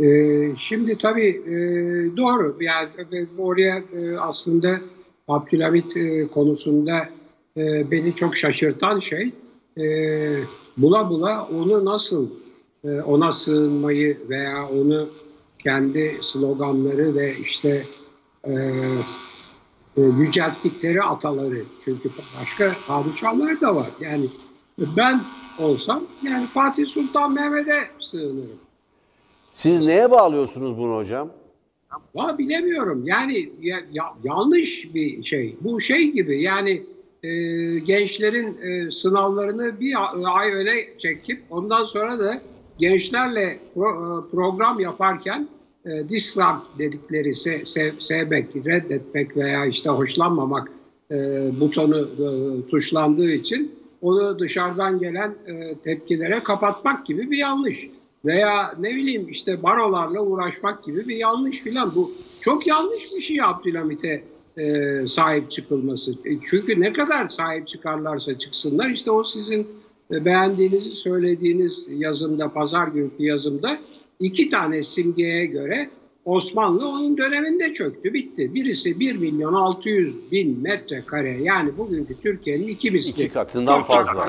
Ee, 0.00 0.56
şimdi 0.58 0.98
tabii 0.98 1.28
e, 1.28 1.56
doğru. 2.16 2.56
Yani 2.60 2.88
e, 3.12 3.40
oraya 3.40 3.78
e, 3.78 4.18
aslında 4.18 4.80
Abdülhamit 5.28 5.96
e, 5.96 6.26
konusunda 6.26 7.08
e, 7.56 7.90
beni 7.90 8.14
çok 8.14 8.36
şaşırtan 8.36 8.98
şey 8.98 9.32
e, 9.78 9.84
bula 10.76 11.10
bula 11.10 11.48
onu 11.56 11.84
nasıl 11.84 12.28
e, 12.84 13.00
ona 13.00 13.32
sığınmayı 13.32 14.18
veya 14.28 14.68
onu 14.68 15.08
kendi 15.58 16.18
sloganları 16.22 17.14
ve 17.14 17.34
işte 17.36 17.84
e, 18.44 18.52
e, 19.96 20.02
yücelttikleri 20.02 21.02
ataları 21.02 21.62
çünkü 21.84 22.10
başka 22.40 22.76
padişahlar 22.86 23.60
da 23.60 23.76
var. 23.76 23.90
Yani 24.00 24.26
ben 24.96 25.20
olsam 25.58 26.02
yani 26.22 26.46
Fatih 26.46 26.86
Sultan 26.86 27.32
Mehmet'e 27.32 27.88
sığınırım. 28.00 28.58
Siz 29.52 29.86
neye 29.86 30.10
bağlıyorsunuz 30.10 30.78
bunu 30.78 30.96
hocam? 30.96 31.30
Ya 32.14 32.38
bilemiyorum. 32.38 33.02
Yani 33.06 33.52
ya, 33.60 33.80
ya, 33.92 34.04
yanlış 34.24 34.94
bir 34.94 35.24
şey. 35.24 35.56
Bu 35.60 35.80
şey 35.80 36.12
gibi 36.12 36.42
yani 36.42 36.82
e, 37.22 37.28
gençlerin 37.78 38.58
e, 38.62 38.90
sınavlarını 38.90 39.80
bir 39.80 39.94
ay 40.38 40.52
öne 40.52 40.98
çekip 40.98 41.42
ondan 41.50 41.84
sonra 41.84 42.18
da 42.18 42.38
gençlerle 42.78 43.58
pro, 43.74 43.88
e, 43.88 44.30
program 44.30 44.80
yaparken 44.80 45.48
e, 45.86 46.08
dislike 46.08 46.78
dedikleri 46.78 47.34
se, 47.34 47.66
se, 47.66 47.92
sevmek, 47.98 48.56
reddetmek 48.56 49.36
veya 49.36 49.66
işte 49.66 49.90
hoşlanmamak 49.90 50.70
e, 51.10 51.16
butonu 51.60 51.98
e, 51.98 52.28
tuşlandığı 52.70 53.30
için 53.30 53.78
onu 54.02 54.38
dışarıdan 54.38 54.98
gelen 54.98 55.34
e, 55.46 55.74
tepkilere 55.74 56.40
kapatmak 56.40 57.06
gibi 57.06 57.30
bir 57.30 57.38
yanlış. 57.38 57.88
Veya 58.24 58.74
ne 58.78 58.88
bileyim 58.90 59.28
işte 59.28 59.62
barolarla 59.62 60.20
uğraşmak 60.20 60.84
gibi 60.84 61.08
bir 61.08 61.16
yanlış 61.16 61.60
filan. 61.60 61.94
Bu 61.94 62.12
çok 62.40 62.66
yanlış 62.66 63.12
bir 63.16 63.22
şey 63.22 63.42
Abdülhamit'e 63.42 64.24
e, 64.58 65.08
sahip 65.08 65.50
çıkılması. 65.50 66.12
E, 66.12 66.30
çünkü 66.50 66.80
ne 66.80 66.92
kadar 66.92 67.28
sahip 67.28 67.68
çıkarlarsa 67.68 68.38
çıksınlar 68.38 68.88
işte 68.88 69.10
o 69.10 69.24
sizin 69.24 69.68
e, 70.10 70.24
beğendiğinizi 70.24 70.90
söylediğiniz 70.90 71.86
yazımda, 71.88 72.52
pazar 72.52 72.88
günkü 72.88 73.22
yazımda 73.24 73.78
iki 74.20 74.50
tane 74.50 74.82
simgeye 74.82 75.46
göre 75.46 75.90
Osmanlı 76.24 76.88
onun 76.88 77.18
döneminde 77.18 77.72
çöktü, 77.72 78.14
bitti. 78.14 78.54
Birisi 78.54 79.00
1 79.00 79.16
milyon 79.16 79.54
600 79.54 80.32
bin 80.32 80.62
metrekare 80.62 81.42
yani 81.42 81.78
bugünkü 81.78 82.20
Türkiye'nin 82.20 82.68
iki 82.68 82.90
misli. 82.90 83.22
İki 83.22 83.32
katından 83.32 83.82
fazla. 83.82 84.28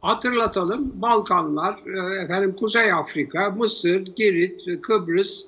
Hatırlatalım 0.00 0.92
Balkanlar, 0.94 1.74
e, 1.74 2.24
efendim 2.24 2.56
Kuzey 2.58 2.92
Afrika, 2.92 3.50
Mısır, 3.50 4.00
Girit, 4.00 4.82
Kıbrıs 4.82 5.44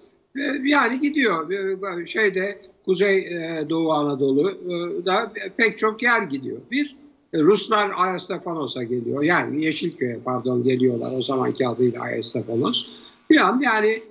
yani 0.65 1.01
gidiyor. 1.01 1.51
Şeyde 2.07 2.59
Kuzey 2.87 3.31
Doğu 3.71 3.93
Anadolu'da 3.93 5.33
pek 5.57 5.79
çok 5.79 6.03
yer 6.03 6.23
gidiyor. 6.23 6.59
Bir 6.71 6.97
Ruslar 7.35 7.91
Ayastefanos'a 7.97 8.83
geliyor. 8.83 9.23
Yani 9.23 9.65
Yeşilköy'e 9.65 10.19
pardon 10.25 10.63
geliyorlar 10.63 11.13
o 11.17 11.23
zamanki 11.23 11.69
adıyla 11.69 12.03
Ayastefanos. 12.03 12.89
Falan 13.29 13.61
yani 13.61 14.03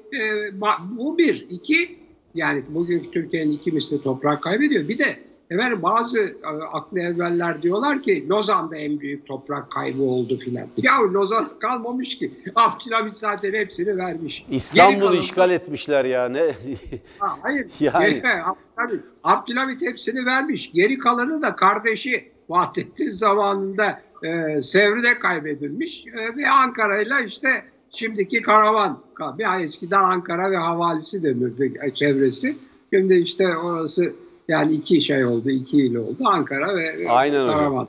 bu 0.98 1.18
bir. 1.18 1.46
iki 1.50 1.96
yani 2.36 2.64
bugünkü 2.70 3.12
Türkiye'nin 3.12 3.52
iki 3.52 3.72
misli 3.72 4.02
toprak 4.02 4.44
kaybediyor. 4.44 4.88
Bir 4.88 5.00
de 5.00 5.25
Efendim 5.50 5.84
bazı 5.84 6.20
e, 6.20 6.48
aklı 6.74 7.00
evveller 7.00 7.62
diyorlar 7.62 8.02
ki 8.02 8.30
Lozan'da 8.30 8.76
en 8.76 9.00
büyük 9.00 9.28
toprak 9.28 9.72
kaybı 9.72 10.04
oldu 10.04 10.38
filan. 10.38 10.68
Ya 10.78 11.02
Lozan 11.02 11.52
kalmamış 11.60 12.18
ki. 12.18 12.32
Abdülhamit 12.56 13.14
zaten 13.14 13.54
hepsini 13.54 13.98
vermiş. 13.98 14.46
İstanbul'u 14.50 15.16
işgal 15.16 15.52
etmişler 15.52 16.06
yani. 16.06 16.40
ha, 17.20 17.38
hayır. 17.42 17.68
yani. 17.80 18.24
Abdülhamit, 18.78 19.06
Abdülhamit 19.24 19.82
hepsini 19.82 20.26
vermiş. 20.26 20.72
Geri 20.74 20.98
kalanı 20.98 21.42
da 21.42 21.56
kardeşi 21.56 22.32
Vahdettin 22.50 23.10
zamanında 23.10 24.02
e, 24.24 24.62
Sevri'de 24.62 25.20
kaybedilmiş. 25.20 26.06
E, 26.08 26.38
ve 26.38 26.50
Ankara'yla 26.50 27.20
işte 27.20 27.50
şimdiki 27.92 28.42
karavan. 28.42 29.00
Bir 29.38 29.64
eskiden 29.64 30.04
Ankara 30.04 30.52
ve 30.52 30.58
havalisi 30.58 31.24
denirdi 31.24 31.74
e, 31.84 31.94
çevresi. 31.94 32.58
Şimdi 32.94 33.14
işte 33.14 33.58
orası 33.58 34.14
yani 34.48 34.74
iki 34.74 35.02
şey 35.02 35.26
oldu, 35.26 35.50
iki 35.50 35.78
il 35.78 35.96
oldu. 35.96 36.18
Ankara 36.26 36.76
ve 36.76 37.10
Aynen 37.10 37.54
Karaman 37.54 37.88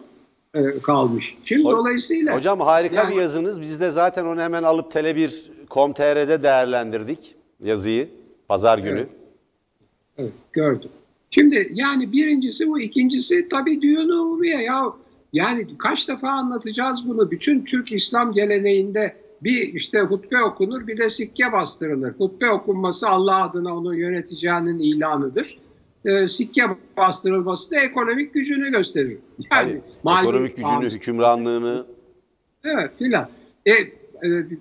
e, 0.54 0.78
kalmış. 0.78 1.36
Şimdi 1.44 1.68
o, 1.68 1.72
dolayısıyla... 1.72 2.36
Hocam 2.36 2.60
harika 2.60 2.96
yani, 2.96 3.14
bir 3.14 3.20
yazınız. 3.20 3.60
Biz 3.60 3.80
de 3.80 3.90
zaten 3.90 4.24
onu 4.24 4.40
hemen 4.40 4.62
alıp 4.62 4.92
Tele1.com.tr'de 4.92 6.42
değerlendirdik 6.42 7.34
yazıyı. 7.64 8.08
Pazar 8.48 8.78
günü. 8.78 8.98
Evet, 8.98 9.08
evet 10.18 10.32
gördüm. 10.52 10.90
Şimdi 11.30 11.68
yani 11.72 12.12
birincisi 12.12 12.68
bu, 12.68 12.80
ikincisi 12.80 13.48
tabii 13.48 13.82
düğün 13.82 14.08
umumiye 14.08 14.62
ya. 14.62 14.84
Yani 15.32 15.66
kaç 15.78 16.08
defa 16.08 16.28
anlatacağız 16.28 17.08
bunu. 17.08 17.30
Bütün 17.30 17.64
Türk 17.64 17.92
İslam 17.92 18.32
geleneğinde 18.32 19.16
bir 19.42 19.74
işte 19.74 20.00
hutbe 20.00 20.42
okunur 20.42 20.86
bir 20.86 20.98
de 20.98 21.10
sikke 21.10 21.52
bastırılır. 21.52 22.14
Hutbe 22.18 22.50
okunması 22.50 23.08
Allah 23.08 23.44
adına 23.44 23.76
onu 23.76 23.94
yöneteceğinin 23.94 24.78
ilanıdır 24.78 25.58
e, 26.06 26.28
sikke 26.28 26.62
bastırılması 26.96 27.70
da 27.70 27.80
ekonomik 27.80 28.34
gücünü 28.34 28.70
gösterir. 28.70 29.18
Yani 29.52 29.80
mali, 30.02 30.28
ekonomik 30.28 30.56
gücünü, 30.56 30.72
bağımsız. 30.72 30.94
hükümranlığını. 30.94 31.86
Evet 32.64 32.90
filan. 32.98 33.28
E, 33.66 33.72
e, 33.72 33.92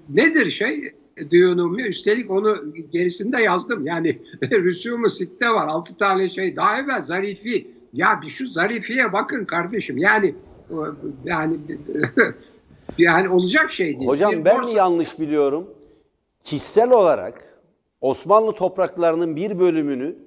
nedir 0.10 0.52
şey? 0.52 0.94
Diyonumi 1.32 1.82
üstelik 1.82 2.32
onu 2.32 2.74
gerisinde 2.92 3.42
yazdım. 3.42 3.86
Yani 3.86 4.22
rüsumu 4.52 5.10
sitte 5.10 5.50
var. 5.50 5.68
Altı 5.68 5.98
tane 5.98 6.30
şey. 6.30 6.56
Daha 6.56 6.78
evvel 6.78 7.02
zarifi. 7.02 7.68
Ya 7.94 8.20
bir 8.22 8.30
şu 8.30 8.48
zarifiye 8.48 9.14
bakın 9.14 9.46
kardeşim. 9.46 9.98
Yani 9.98 10.36
yani 11.26 11.58
yani 12.98 13.30
olacak 13.30 13.72
şey 13.72 14.00
değil. 14.00 14.10
Hocam 14.10 14.32
bir 14.32 14.46
ben 14.46 14.58
borsa... 14.58 14.70
mi 14.70 14.74
yanlış 14.74 15.20
biliyorum? 15.20 15.68
Kişisel 16.44 16.92
olarak 16.92 17.62
Osmanlı 18.02 18.52
topraklarının 18.52 19.36
bir 19.36 19.60
bölümünü 19.60 20.25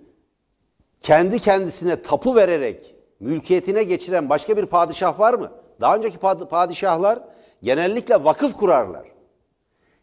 kendi 1.00 1.38
kendisine 1.38 2.02
tapu 2.02 2.36
vererek 2.36 2.94
mülkiyetine 3.20 3.84
geçiren 3.84 4.28
başka 4.28 4.56
bir 4.56 4.66
padişah 4.66 5.20
var 5.20 5.34
mı? 5.34 5.50
Daha 5.80 5.96
önceki 5.96 6.18
padişahlar 6.50 7.18
genellikle 7.62 8.24
vakıf 8.24 8.56
kurarlar. 8.56 9.04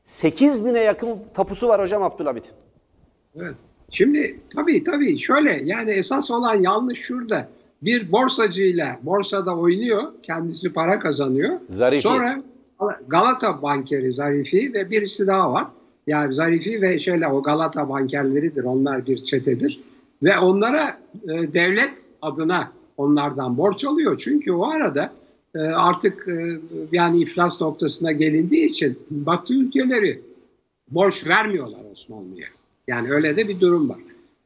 8 0.04 0.66
bine 0.66 0.80
yakın 0.80 1.20
tapusu 1.34 1.68
var 1.68 1.82
hocam 1.82 2.04
Abdülhamit'in. 2.04 2.54
Evet. 3.36 3.56
Şimdi 3.90 4.40
tabii 4.56 4.84
tabii 4.84 5.18
şöyle 5.18 5.62
yani 5.64 5.92
esas 5.92 6.32
olan 6.32 6.56
yanlış 6.56 7.00
şurada. 7.00 7.48
Bir 7.82 8.12
borsacıyla 8.12 9.00
borsada 9.02 9.58
oynuyor, 9.58 10.04
kendisi 10.24 10.74
para 10.74 11.00
kazanıyor. 11.00 11.60
Zarifi. 11.70 12.02
Sonra 12.02 12.38
Galata 13.08 13.62
bankeri 13.62 14.14
Zarifi 14.14 14.74
ve 14.74 14.90
birisi 14.90 15.28
daha 15.28 15.54
var. 15.54 15.68
Yani 16.08 16.34
Zarifi 16.34 16.82
ve 16.82 17.00
şöyle 17.00 17.28
o 17.28 17.42
Galata 17.42 17.90
bankerleridir. 17.90 18.64
Onlar 18.64 19.06
bir 19.06 19.18
çetedir. 19.18 19.80
Ve 20.24 20.40
onlara 20.40 20.98
e, 21.24 21.54
devlet 21.54 22.10
adına 22.22 22.72
onlardan 22.98 23.58
borç 23.58 23.86
alıyor. 23.86 24.22
Çünkü 24.24 24.52
o 24.52 24.66
arada 24.66 25.14
e, 25.56 25.60
artık 25.60 26.28
e, 26.28 26.60
yani 26.92 27.22
iflas 27.22 27.62
noktasına 27.62 28.12
gelindiği 28.12 28.66
için 28.66 29.00
Batı 29.10 29.54
ülkeleri 29.54 30.22
borç 30.88 31.28
vermiyorlar 31.28 31.80
Osmanlı'ya. 31.92 32.48
Yani 32.88 33.12
öyle 33.12 33.38
de 33.38 33.48
bir 33.48 33.60
durum 33.60 33.90
var. 33.90 33.98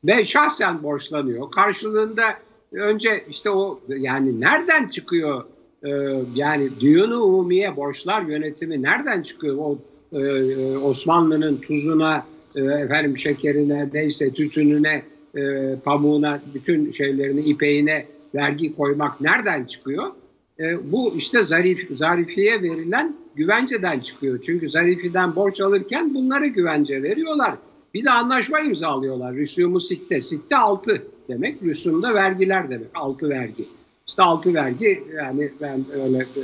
Ve 0.05 0.25
şahsen 0.25 0.83
borçlanıyor. 0.83 1.51
Karşılığında 1.51 2.23
önce 2.71 3.25
işte 3.29 3.49
o 3.49 3.79
yani 3.87 4.41
nereden 4.41 4.87
çıkıyor 4.87 5.43
e, 5.83 5.89
yani 6.35 6.69
düğünü 6.79 7.15
umumiye 7.15 7.75
borçlar 7.75 8.21
yönetimi 8.21 8.81
nereden 8.81 9.21
çıkıyor? 9.21 9.57
O 9.57 9.77
e, 10.13 10.77
Osmanlı'nın 10.77 11.57
tuzuna, 11.57 12.25
e, 12.55 12.61
efendim 12.61 13.17
şekerine, 13.17 13.89
neyse 13.93 14.33
tütününe 14.33 15.03
e, 15.35 15.75
pamuğuna, 15.85 16.39
bütün 16.53 16.91
şeylerini, 16.91 17.41
ipeğine 17.41 18.05
vergi 18.35 18.75
koymak 18.75 19.21
nereden 19.21 19.65
çıkıyor? 19.65 20.11
E, 20.59 20.91
bu 20.91 21.13
işte 21.15 21.43
zarif, 21.43 21.97
zarifiye 21.97 22.61
verilen 22.61 23.15
güvenceden 23.35 23.99
çıkıyor. 23.99 24.39
Çünkü 24.45 24.69
zarifiden 24.69 25.35
borç 25.35 25.61
alırken 25.61 26.13
bunları 26.13 26.47
güvence 26.47 27.03
veriyorlar. 27.03 27.53
Bir 27.93 28.05
de 28.05 28.09
anlaşma 28.11 28.59
imzalıyorlar. 28.59 29.35
Rüsumu 29.35 29.79
sitte. 29.79 30.21
Sitte 30.21 30.57
altı 30.57 31.03
demek. 31.27 31.63
Rüsumda 31.63 32.13
vergiler 32.13 32.69
demek. 32.69 32.87
Altı 32.95 33.29
vergi. 33.29 33.65
İşte 34.07 34.23
altı 34.23 34.53
vergi 34.53 35.03
yani 35.15 35.51
ben 35.61 35.85
öyle 35.93 36.17
e, 36.17 36.43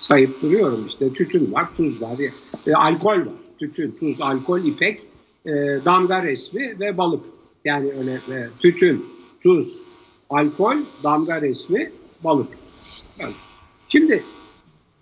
sayıp 0.00 0.42
duruyorum 0.42 0.84
işte 0.88 1.12
tütün 1.12 1.52
var, 1.52 1.68
tuz 1.76 2.02
var, 2.02 2.16
e, 2.66 2.74
alkol 2.74 3.18
var. 3.18 3.28
Tütün, 3.58 3.94
tuz, 4.00 4.20
alkol, 4.20 4.64
ipek, 4.64 5.02
e, 5.46 5.50
damga 5.84 6.22
resmi 6.22 6.80
ve 6.80 6.98
balık. 6.98 7.24
Yani 7.64 7.92
öyle 7.98 8.12
e, 8.12 8.48
tütün, 8.60 9.06
tuz, 9.42 9.82
alkol, 10.30 10.76
damga 11.04 11.40
resmi, 11.40 11.92
balık. 12.24 12.48
Yani 13.18 13.32
şimdi 13.88 14.24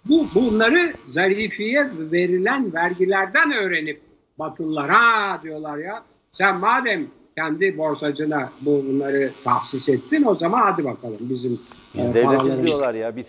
bu 0.04 0.26
bunları 0.34 0.92
zarifiye 1.08 1.90
verilen 2.12 2.74
vergilerden 2.74 3.52
öğrenip 3.52 4.00
Batılılar 4.38 4.90
ha 4.90 5.40
diyorlar 5.42 5.78
ya. 5.78 6.04
Sen 6.30 6.60
madem 6.60 7.06
kendi 7.36 7.78
borsacına 7.78 8.50
bu 8.62 8.84
bunları 8.88 9.30
tahsis 9.44 9.88
ettin 9.88 10.24
o 10.24 10.34
zaman 10.34 10.60
hadi 10.60 10.84
bakalım 10.84 11.18
bizim 11.20 11.60
Biz 11.94 12.08
e, 12.08 12.14
devletiz 12.14 12.66
diyorlar 12.66 12.94
ya. 12.94 13.16
Bir 13.16 13.26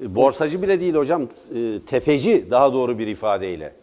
borsacı 0.00 0.62
bile 0.62 0.80
değil 0.80 0.94
hocam. 0.94 1.22
e, 1.54 1.78
Tefeci 1.86 2.46
daha 2.50 2.72
doğru 2.74 2.98
bir 2.98 3.06
ifadeyle. 3.06 3.74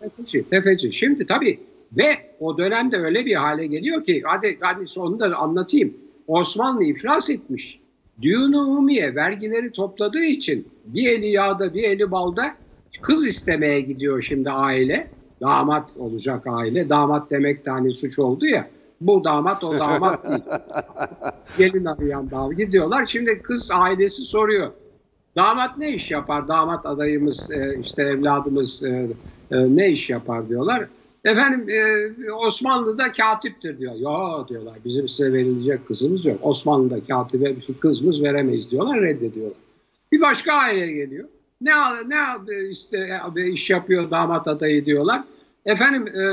Tefeci, 0.00 0.50
tefeci. 0.50 0.92
Şimdi 0.92 1.26
tabii 1.26 1.60
ve 1.92 2.06
o 2.40 2.58
dönemde 2.58 2.96
öyle 2.96 3.26
bir 3.26 3.34
hale 3.34 3.66
geliyor 3.66 4.04
ki 4.04 4.22
hadi 4.24 4.58
hadi 4.60 4.86
sonunda 4.86 5.36
anlatayım. 5.36 5.94
Osmanlı 6.26 6.84
iflas 6.84 7.30
etmiş. 7.30 7.80
Düğün-ü 8.22 8.56
Umumiye 8.56 9.14
vergileri 9.14 9.72
topladığı 9.72 10.24
için 10.24 10.68
bir 10.86 11.12
eli 11.12 11.26
yağda 11.26 11.74
bir 11.74 11.82
eli 11.82 12.10
balda 12.10 12.54
kız 13.00 13.26
istemeye 13.26 13.80
gidiyor 13.80 14.22
şimdi 14.22 14.50
aile. 14.50 15.10
Damat 15.40 15.96
olacak 15.98 16.46
aile. 16.46 16.88
Damat 16.88 17.30
demek 17.30 17.66
de 17.66 17.70
hani 17.70 17.92
suç 17.92 18.18
oldu 18.18 18.46
ya. 18.46 18.68
Bu 19.00 19.24
damat 19.24 19.64
o 19.64 19.78
damat 19.78 20.28
değil. 20.28 20.42
Gelin 21.58 21.84
arayan 21.84 22.30
damat. 22.30 22.56
Gidiyorlar. 22.56 23.06
Şimdi 23.06 23.42
kız 23.42 23.70
ailesi 23.74 24.22
soruyor. 24.22 24.70
Damat 25.36 25.78
ne 25.78 25.94
iş 25.94 26.10
yapar? 26.10 26.48
Damat 26.48 26.86
adayımız 26.86 27.50
e, 27.50 27.78
işte 27.80 28.02
evladımız 28.02 28.82
e, 28.82 29.08
e, 29.50 29.76
ne 29.76 29.88
iş 29.88 30.10
yapar 30.10 30.48
diyorlar. 30.48 30.86
Efendim 31.26 31.68
e, 31.70 32.32
Osmanlı'da 32.32 33.12
katiptir 33.12 33.78
diyor. 33.78 33.94
Ya 33.94 34.48
diyorlar 34.48 34.74
bizim 34.84 35.08
size 35.08 35.32
verilecek 35.32 35.86
kızımız 35.86 36.26
yok. 36.26 36.38
Osmanlı'da 36.42 37.02
katibe 37.02 37.56
bir 37.56 37.74
kızımız 37.80 38.22
veremeyiz 38.22 38.70
diyorlar 38.70 39.00
reddediyorlar. 39.00 39.58
Bir 40.12 40.20
başka 40.20 40.52
aile 40.52 40.92
geliyor. 40.92 41.28
Ne 41.60 41.72
ne 42.06 42.16
işte 42.70 43.20
e, 43.36 43.48
iş 43.48 43.70
yapıyor 43.70 44.10
damat 44.10 44.48
adayı 44.48 44.84
diyorlar. 44.84 45.22
Efendim 45.66 46.08
e, 46.08 46.24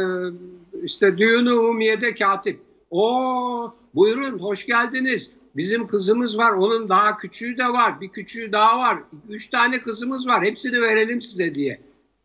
işte 0.84 1.18
düğünü 1.18 1.54
umumiyede 1.54 2.14
katip. 2.14 2.60
O 2.92 3.74
buyurun 3.96 4.40
hoş 4.40 4.66
geldiniz. 4.66 5.34
Bizim 5.56 5.88
kızımız 5.88 6.38
var. 6.38 6.52
Onun 6.52 6.90
daha 6.90 7.18
küçüğü 7.18 7.58
de 7.58 7.66
var. 7.66 8.02
Bir 8.02 8.10
küçüğü 8.10 8.52
daha 8.52 8.80
var. 8.80 8.98
Üç 9.30 9.50
tane 9.50 9.82
kızımız 9.82 10.28
var. 10.28 10.44
Hepsini 10.44 10.82
verelim 10.82 11.22
size 11.22 11.56
diye. 11.56 11.80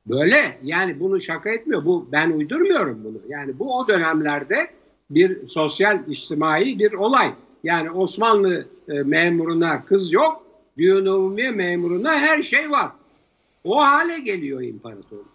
Böyle 0.08 0.58
yani 0.62 1.00
bunu 1.00 1.20
şaka 1.20 1.50
etmiyor. 1.50 1.84
Bu 1.84 2.08
ben 2.12 2.30
uydurmuyorum 2.30 3.00
bunu. 3.04 3.18
Yani 3.28 3.58
bu 3.58 3.78
o 3.78 3.88
dönemlerde 3.88 4.70
bir 5.10 5.48
sosyal 5.48 6.08
içtimai 6.08 6.78
bir 6.78 6.92
olay. 6.92 7.32
Yani 7.64 7.90
Osmanlı 7.90 8.66
e, 8.88 8.92
memuruna 8.92 9.84
kız 9.84 10.12
yok. 10.12 10.42
Düğün 10.78 11.06
umumiye 11.06 11.50
memuruna 11.50 12.14
her 12.14 12.42
şey 12.42 12.70
var. 12.70 12.90
O 13.64 13.80
hale 13.80 14.20
geliyor 14.20 14.62
imparatorluk. 14.62 15.28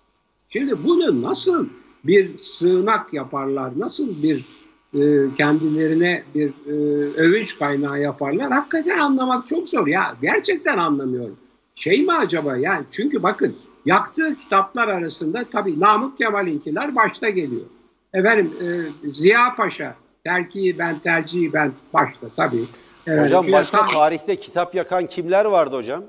Şimdi 0.50 0.84
bunu 0.84 1.22
nasıl 1.22 1.68
bir 2.04 2.38
sığınak 2.38 3.14
yaparlar, 3.14 3.72
nasıl 3.78 4.24
bir 4.24 4.46
e, 4.94 5.34
kendilerine 5.38 6.24
bir 6.36 6.50
e, 6.68 6.74
övünç 7.18 7.60
kaynağı 7.60 8.02
yaparlar. 8.02 8.52
Hakikaten 8.52 8.98
anlamak 8.98 9.48
çok 9.48 9.70
zor. 9.70 9.88
Ya 9.88 10.16
gerçekten 10.22 10.78
anlamıyorum. 10.78 11.38
Şey 11.76 12.02
mi 12.04 12.14
acaba 12.14 12.58
yani 12.58 12.86
çünkü 12.92 13.24
bakın 13.24 13.56
yaktığı 13.86 14.36
kitaplar 14.36 14.88
arasında 14.88 15.44
tabii 15.52 15.80
Namık 15.80 16.18
Kemal'inkiler 16.18 16.96
başta 16.96 17.30
geliyor. 17.30 17.66
Efendim 18.14 18.54
e, 18.62 18.66
Ziya 19.12 19.56
Paşa 19.56 19.96
terkiyi 20.24 20.80
ben 20.80 21.00
tercihi 21.00 21.54
ben 21.54 21.72
başta 21.94 22.28
tabii. 22.36 22.64
Evet, 23.08 23.22
Hocam 23.26 23.52
başka 23.52 23.78
daha- 23.78 23.92
tarihte 23.92 24.36
kitap 24.36 24.76
yakan 24.76 25.08
kimler 25.08 25.46
vardı 25.46 25.76
hocam? 25.76 26.04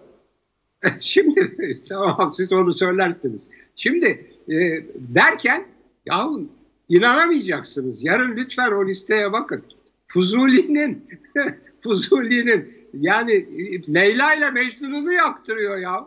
Şimdi 1.01 1.53
tamam 1.89 2.33
siz 2.33 2.53
onu 2.53 2.73
söylersiniz. 2.73 3.51
Şimdi 3.77 4.07
e, 4.49 4.55
derken 4.97 5.65
yahu 6.07 6.43
inanamayacaksınız. 6.89 8.05
Yarın 8.05 8.37
lütfen 8.37 8.73
o 8.73 8.87
listeye 8.87 9.33
bakın. 9.33 9.63
Fuzuli'nin 10.07 11.09
Fuzuli'nin 11.81 12.74
yani 13.01 13.33
e, 13.33 13.95
Leyla 13.95 14.35
ile 14.35 14.51
Mecnun'u 14.51 15.13
yaktırıyor 15.13 15.77
ya. 15.77 16.07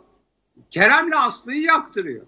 Kerem'le 0.70 1.12
Aslı'yı 1.16 1.62
yaktırıyor. 1.64 2.26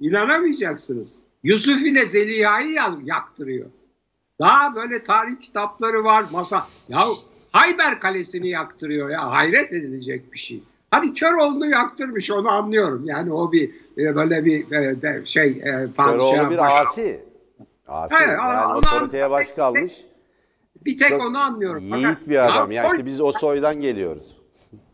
İnanamayacaksınız. 0.00 1.14
Yusuf 1.42 1.84
ile 1.84 2.06
Zeliha'yı 2.06 2.70
ya- 2.72 2.98
yaktırıyor. 3.04 3.66
Daha 4.40 4.74
böyle 4.74 5.02
tarih 5.02 5.40
kitapları 5.40 6.04
var. 6.04 6.24
Masa 6.32 6.66
ya 6.88 6.98
Hayber 7.52 8.00
Kalesi'ni 8.00 8.48
yaktırıyor 8.48 9.10
ya. 9.10 9.30
Hayret 9.30 9.72
edilecek 9.72 10.32
bir 10.32 10.38
şey. 10.38 10.62
Hadi 10.90 11.12
Köroğlu'nu 11.12 11.66
yaktırmış 11.66 12.30
onu 12.30 12.48
anlıyorum. 12.50 13.02
Yani 13.04 13.32
o 13.32 13.52
bir 13.52 13.70
e, 13.98 14.16
böyle 14.16 14.44
bir 14.44 14.72
e, 14.72 15.02
de- 15.02 15.22
şey 15.24 15.48
e, 15.50 15.86
Köroğlu 15.96 16.50
bir 16.50 16.80
asi. 16.80 17.20
Asi. 17.88 18.14
Evet, 18.24 18.38
yani 18.38 18.72
otoriteye 18.74 19.30
baş 19.30 19.52
kalmış. 19.52 19.92
Bir 20.88 20.96
tek 20.96 21.08
Çok 21.08 21.20
onu 21.20 21.38
anlıyorum. 21.38 21.82
Yiğit 21.82 22.04
Fakat 22.06 22.28
bir 22.28 22.44
adam. 22.52 22.70
ya 22.70 22.82
Ya 22.82 22.88
işte 22.88 23.06
biz 23.06 23.20
o 23.20 23.32
soydan 23.32 23.80
geliyoruz. 23.80 24.38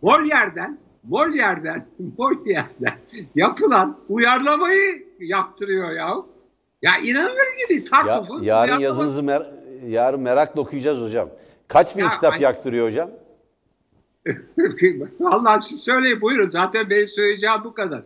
Molière'den, 0.02 0.78
Molière'den, 1.10 1.86
Molière'den 2.18 2.94
yapılan 3.34 3.98
uyarlamayı 4.08 5.06
yaptırıyor 5.20 5.90
ya. 5.90 6.14
Ya 6.82 6.90
inanılır 7.04 7.46
gibi 7.68 7.78
Ya, 7.78 7.84
Tarkov'un 7.84 8.42
yarın 8.42 8.68
uyarlaması- 8.68 8.82
yazınızı 8.82 9.20
mer- 9.22 9.46
yarın 9.88 10.20
merakla 10.20 10.60
okuyacağız 10.60 11.00
hocam. 11.00 11.28
Kaç 11.68 11.96
bin 11.96 12.02
Ya, 12.02 12.10
kitap 12.10 12.32
ay- 12.32 12.40
yaktırıyor 12.40 12.86
hocam? 12.86 13.10
Vallahi 15.20 15.62
siz 15.64 15.80
söyleyin 15.80 16.20
buyurun. 16.20 16.48
Zaten 16.48 16.90
benim 16.90 17.08
söyleyeceğim 17.08 17.56
bu 17.64 17.74
kadar. 17.74 18.02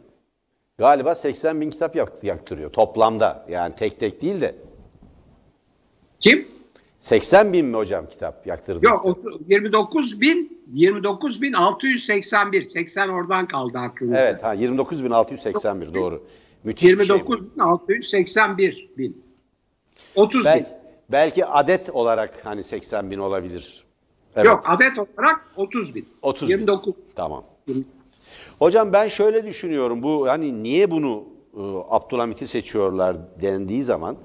Galiba 0.78 1.14
80 1.14 1.60
bin 1.60 1.70
kitap 1.70 1.96
yak- 1.96 2.24
yaktırıyor 2.24 2.72
toplamda. 2.72 3.46
Yani 3.48 3.74
tek 3.74 4.00
tek 4.00 4.22
değil 4.22 4.40
de. 4.40 4.54
Kim? 6.20 6.48
80 7.00 7.52
bin 7.52 7.66
mi 7.66 7.76
hocam 7.76 8.06
kitap 8.10 8.46
yaktırdı? 8.46 8.86
Yok 8.86 9.04
o- 9.04 9.18
29 9.48 10.20
bin 10.20 10.62
29 10.72 11.42
bin 11.42 11.52
681. 11.52 12.62
80 12.62 13.08
oradan 13.08 13.48
kaldı 13.48 13.78
aklınızda. 13.78 14.20
Evet 14.20 14.42
ha 14.44 14.54
29.681 14.54 15.94
doğru. 15.94 16.24
Müthiş 16.64 16.82
bir 16.84 16.88
şey. 16.88 16.98
bu. 16.98 17.02
29 17.02 17.54
bin 17.54 17.58
681 17.60 18.88
bin. 18.98 19.22
30 20.14 20.44
Bel- 20.44 20.58
bin. 20.58 20.66
belki 21.12 21.46
adet 21.46 21.90
olarak 21.90 22.46
hani 22.46 22.64
80 22.64 23.10
bin 23.10 23.18
olabilir. 23.18 23.84
Evet. 24.36 24.46
Yok 24.46 24.64
adet 24.66 24.98
olarak 24.98 25.40
30 25.56 25.94
bin. 25.94 26.08
30 26.22 26.48
bin. 26.48 26.52
29. 26.52 26.94
Tamam. 27.14 27.44
Hocam 28.58 28.92
ben 28.92 29.08
şöyle 29.08 29.46
düşünüyorum. 29.46 30.02
Bu 30.02 30.28
hani 30.28 30.62
niye 30.62 30.90
bunu 30.90 31.24
e, 31.54 31.60
Abdülhamit'i 31.88 32.46
seçiyorlar 32.46 33.16
dendiği 33.42 33.82
zaman 33.82 34.16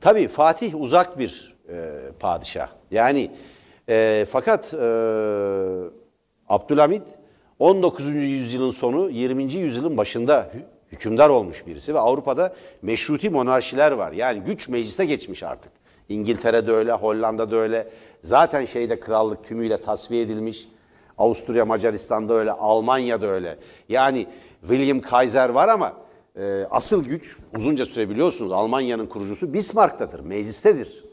tabii 0.00 0.28
Fatih 0.28 0.80
uzak 0.80 1.18
bir 1.18 1.51
e, 1.72 2.12
padişah. 2.20 2.68
Yani 2.90 3.30
e, 3.88 4.26
fakat 4.30 4.74
e, 4.74 4.78
Abdülhamit 6.48 7.02
19. 7.58 8.06
yüzyılın 8.14 8.70
sonu 8.70 9.10
20. 9.10 9.52
yüzyılın 9.52 9.96
başında 9.96 10.40
hü- 10.40 10.92
hükümdar 10.92 11.28
olmuş 11.28 11.66
birisi 11.66 11.94
ve 11.94 11.98
Avrupa'da 11.98 12.54
meşruti 12.82 13.30
monarşiler 13.30 13.92
var. 13.92 14.12
Yani 14.12 14.40
güç 14.40 14.68
meclise 14.68 15.04
geçmiş 15.04 15.42
artık. 15.42 15.72
İngiltere'de 16.08 16.72
öyle, 16.72 16.92
Hollanda'da 16.92 17.56
öyle. 17.56 17.88
Zaten 18.20 18.64
şeyde 18.64 19.00
krallık 19.00 19.44
tümüyle 19.44 19.80
tasfiye 19.80 20.22
edilmiş. 20.22 20.68
Avusturya, 21.18 21.64
Macaristan'da 21.64 22.34
öyle, 22.34 22.52
Almanya'da 22.52 23.26
öyle. 23.26 23.58
Yani 23.88 24.26
William 24.60 25.00
Kaiser 25.00 25.48
var 25.48 25.68
ama 25.68 25.92
e, 26.36 26.66
asıl 26.70 27.04
güç 27.04 27.36
uzunca 27.56 27.84
süre 27.84 28.08
biliyorsunuz 28.10 28.52
Almanya'nın 28.52 29.06
kurucusu 29.06 29.52
Bismarck'tadır, 29.52 30.20
meclistedir. 30.20 31.04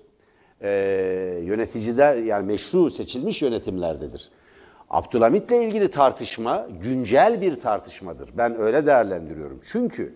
E, 0.61 0.69
yöneticiler 1.43 2.15
yani 2.15 2.45
meşru 2.45 2.89
seçilmiş 2.89 3.41
yönetimlerdedir. 3.41 4.29
Abdülhamit'le 4.89 5.51
ilgili 5.51 5.91
tartışma 5.91 6.67
güncel 6.83 7.41
bir 7.41 7.61
tartışmadır. 7.61 8.29
Ben 8.37 8.59
öyle 8.59 8.85
değerlendiriyorum. 8.85 9.59
Çünkü 9.63 10.13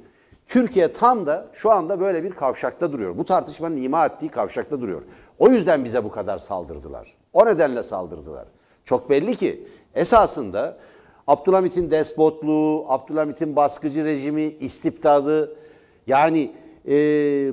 Türkiye 0.47 0.93
tam 0.93 1.25
da 1.25 1.47
şu 1.53 1.71
anda 1.71 1.99
böyle 1.99 2.23
bir 2.23 2.31
kavşakta 2.31 2.91
duruyor. 2.91 3.17
Bu 3.17 3.25
tartışmanın 3.25 3.77
ima 3.77 4.05
ettiği 4.05 4.29
kavşakta 4.29 4.81
duruyor. 4.81 5.01
O 5.39 5.49
yüzden 5.49 5.85
bize 5.85 6.03
bu 6.03 6.11
kadar 6.11 6.37
saldırdılar. 6.37 7.13
O 7.33 7.45
nedenle 7.45 7.83
saldırdılar. 7.83 8.45
Çok 8.85 9.09
belli 9.09 9.35
ki 9.35 9.67
esasında 9.95 10.77
Abdülhamit'in 11.27 11.91
despotluğu, 11.91 12.85
Abdülhamit'in 12.87 13.55
baskıcı 13.55 14.05
rejimi, 14.05 14.43
istibdadı 14.43 15.55
yani 16.07 16.51
e, 16.87 16.91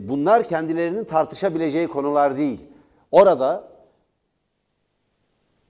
bunlar 0.09 0.45
kendilerinin 0.45 1.05
tartışabileceği 1.05 1.89
konular 1.89 2.37
değil. 2.37 2.61
Orada 3.13 3.71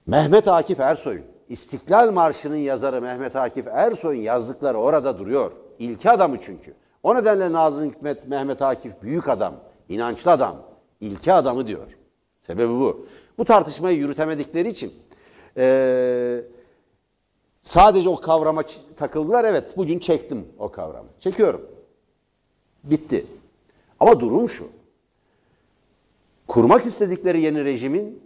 Mehmet 0.07 0.47
Akif 0.47 0.79
Ersoy'un, 0.79 1.25
İstiklal 1.49 2.11
Marşı'nın 2.11 2.55
yazarı 2.55 3.01
Mehmet 3.01 3.35
Akif 3.35 3.67
Ersoy'un 3.67 4.21
yazdıkları 4.21 4.77
orada 4.77 5.19
duruyor. 5.19 5.51
İlki 5.79 6.09
adamı 6.09 6.39
çünkü. 6.41 6.73
O 7.03 7.15
nedenle 7.15 7.51
Nazım 7.51 7.89
Hikmet, 7.89 8.27
Mehmet 8.27 8.61
Akif 8.61 9.01
büyük 9.01 9.29
adam, 9.29 9.55
inançlı 9.89 10.31
adam, 10.31 10.57
ilki 11.01 11.33
adamı 11.33 11.67
diyor. 11.67 11.97
Sebebi 12.39 12.69
bu. 12.69 13.05
Bu 13.37 13.45
tartışmayı 13.45 13.97
yürütemedikleri 13.97 14.69
için 14.69 14.93
eee, 15.57 16.43
sadece 17.61 18.09
o 18.09 18.21
kavrama 18.21 18.61
takıldılar. 18.97 19.45
Evet 19.45 19.77
bugün 19.77 19.99
çektim 19.99 20.47
o 20.59 20.71
kavramı. 20.71 21.09
Çekiyorum. 21.19 21.61
Bitti. 22.83 23.25
Ama 23.99 24.19
durum 24.19 24.49
şu. 24.49 24.67
Kurmak 26.51 26.85
istedikleri 26.85 27.41
yeni 27.41 27.65
rejimin 27.65 28.23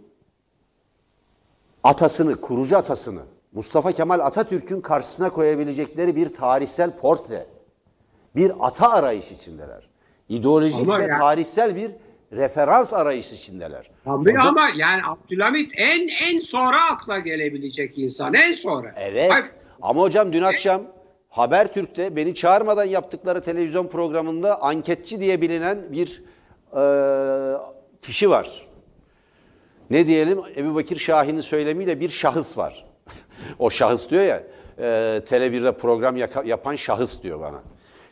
atasını, 1.84 2.40
kurucu 2.40 2.76
atasını 2.76 3.20
Mustafa 3.52 3.92
Kemal 3.92 4.20
Atatürk'ün 4.20 4.80
karşısına 4.80 5.30
koyabilecekleri 5.30 6.16
bir 6.16 6.34
tarihsel 6.34 6.90
portre, 6.90 7.46
bir 8.36 8.52
ata 8.60 8.90
arayış 8.90 9.32
içindeler. 9.32 9.88
İdeolojik 10.28 10.88
Ama 10.88 10.98
ve 10.98 11.02
ya- 11.02 11.18
tarihsel 11.18 11.76
bir 11.76 11.90
referans 12.32 12.94
arayışı 12.94 13.34
içindeler. 13.34 13.90
Tabii 14.04 14.32
Hocam- 14.32 14.46
ama 14.46 14.68
yani 14.76 15.02
Abdülhamit 15.06 15.72
en 15.76 16.08
en 16.32 16.38
sonra 16.38 16.84
akla 16.92 17.18
gelebilecek 17.18 17.98
insan. 17.98 18.34
En 18.34 18.52
sonra. 18.52 18.92
Evet. 18.96 19.30
Bak, 19.30 19.54
Ama 19.82 20.02
hocam 20.02 20.32
dün 20.32 20.42
akşam 20.42 20.82
Habertürk'te 21.28 22.16
beni 22.16 22.34
çağırmadan 22.34 22.84
yaptıkları 22.84 23.42
televizyon 23.42 23.86
programında 23.88 24.62
anketçi 24.62 25.20
diye 25.20 25.40
bilinen 25.40 25.78
bir 25.92 26.22
e, 26.72 27.75
kişi 28.06 28.30
var. 28.30 28.66
Ne 29.90 30.06
diyelim? 30.06 30.40
Ebu 30.56 30.74
Bakir 30.74 30.96
Şahin'in 30.96 31.40
söylemiyle 31.40 32.00
bir 32.00 32.08
şahıs 32.08 32.58
var. 32.58 32.86
o 33.58 33.70
şahıs 33.70 34.10
diyor 34.10 34.22
ya, 34.22 34.42
e, 34.78 34.82
Tele1'de 35.30 35.72
program 35.72 36.16
yapan 36.46 36.76
şahıs 36.76 37.22
diyor 37.22 37.40
bana. 37.40 37.62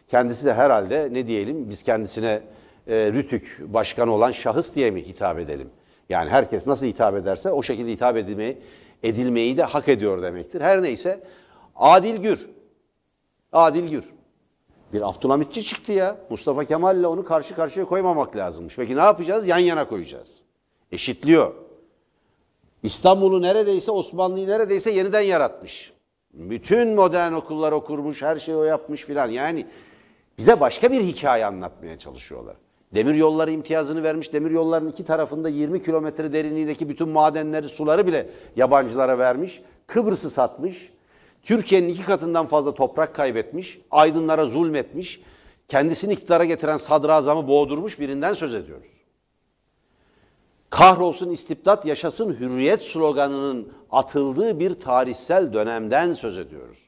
Kendisi 0.09 0.47
de 0.47 0.55
herhalde 0.55 1.09
ne 1.13 1.27
diyelim 1.27 1.71
biz 1.71 1.83
kendisine 1.83 2.43
e, 2.87 3.13
Rütük 3.13 3.61
başkanı 3.61 4.13
olan 4.13 4.33
şahıs 4.33 4.75
diye 4.75 4.91
mi 4.91 5.03
hitap 5.03 5.39
edelim? 5.39 5.71
Yani 6.09 6.31
herkes 6.31 6.67
nasıl 6.67 6.87
hitap 6.87 7.15
ederse 7.15 7.51
o 7.51 7.63
şekilde 7.63 7.91
hitap 7.91 8.17
edilmeyi, 8.17 8.59
edilmeyi 9.03 9.57
de 9.57 9.63
hak 9.63 9.89
ediyor 9.89 10.23
demektir. 10.23 10.61
Her 10.61 10.83
neyse 10.83 11.21
Adil 11.77 12.17
Gür. 12.17 12.49
Adil 13.53 13.89
Gür. 13.89 14.14
Bir 14.93 15.09
Abdülhamitçi 15.09 15.63
çıktı 15.63 15.93
ya. 15.93 16.17
Mustafa 16.31 16.65
Kemal 16.65 16.99
ile 16.99 17.07
onu 17.07 17.25
karşı 17.25 17.55
karşıya 17.55 17.87
koymamak 17.87 18.37
lazımmış. 18.37 18.77
Peki 18.77 18.97
ne 18.97 19.01
yapacağız? 19.01 19.47
Yan 19.47 19.59
yana 19.59 19.89
koyacağız. 19.89 20.41
Eşitliyor. 20.93 21.55
İstanbul'u 22.83 23.43
neredeyse 23.43 23.91
Osmanlı'yı 23.91 24.49
neredeyse 24.49 24.91
yeniden 24.91 25.21
yaratmış. 25.21 25.93
Bütün 26.35 26.89
modern 26.89 27.33
okullar 27.33 27.73
okurmuş, 27.73 28.23
her 28.23 28.37
şeyi 28.37 28.57
o 28.57 28.65
yapmış 28.65 29.03
filan. 29.03 29.29
Yani 29.29 29.67
bize 30.39 30.61
başka 30.61 30.93
bir 30.93 31.01
hikaye 31.01 31.47
anlatmaya 31.47 31.99
çalışıyorlar. 31.99 32.57
Demir 32.95 33.15
yolları 33.15 33.51
imtiyazını 33.51 34.03
vermiş. 34.03 34.33
Demir 34.33 34.51
yolların 34.51 34.89
iki 34.89 35.05
tarafında 35.05 35.49
20 35.49 35.83
kilometre 35.83 36.33
derinliğindeki 36.33 36.89
bütün 36.89 37.09
madenleri, 37.09 37.69
suları 37.69 38.07
bile 38.07 38.31
yabancılara 38.57 39.19
vermiş. 39.19 39.63
Kıbrıs'ı 39.87 40.31
satmış. 40.31 40.93
Türkiye'nin 41.45 41.89
iki 41.89 42.03
katından 42.03 42.47
fazla 42.47 42.75
toprak 42.75 43.15
kaybetmiş. 43.15 43.79
Aydınlara 43.91 44.47
zulmetmiş. 44.47 45.21
Kendisini 45.69 46.13
iktidara 46.13 46.45
getiren 46.45 46.77
sadrazamı 46.77 47.49
boğdurmuş 47.49 48.01
birinden 48.01 48.33
söz 48.33 48.55
ediyoruz. 48.55 48.91
Kahrolsun 50.71 51.31
istibdat, 51.31 51.87
yaşasın 51.87 52.35
hürriyet 52.35 52.83
sloganının 52.83 53.73
atıldığı 53.91 54.61
bir 54.61 54.81
tarihsel 54.81 55.53
dönemden 55.53 56.13
söz 56.13 56.39
ediyoruz. 56.39 56.79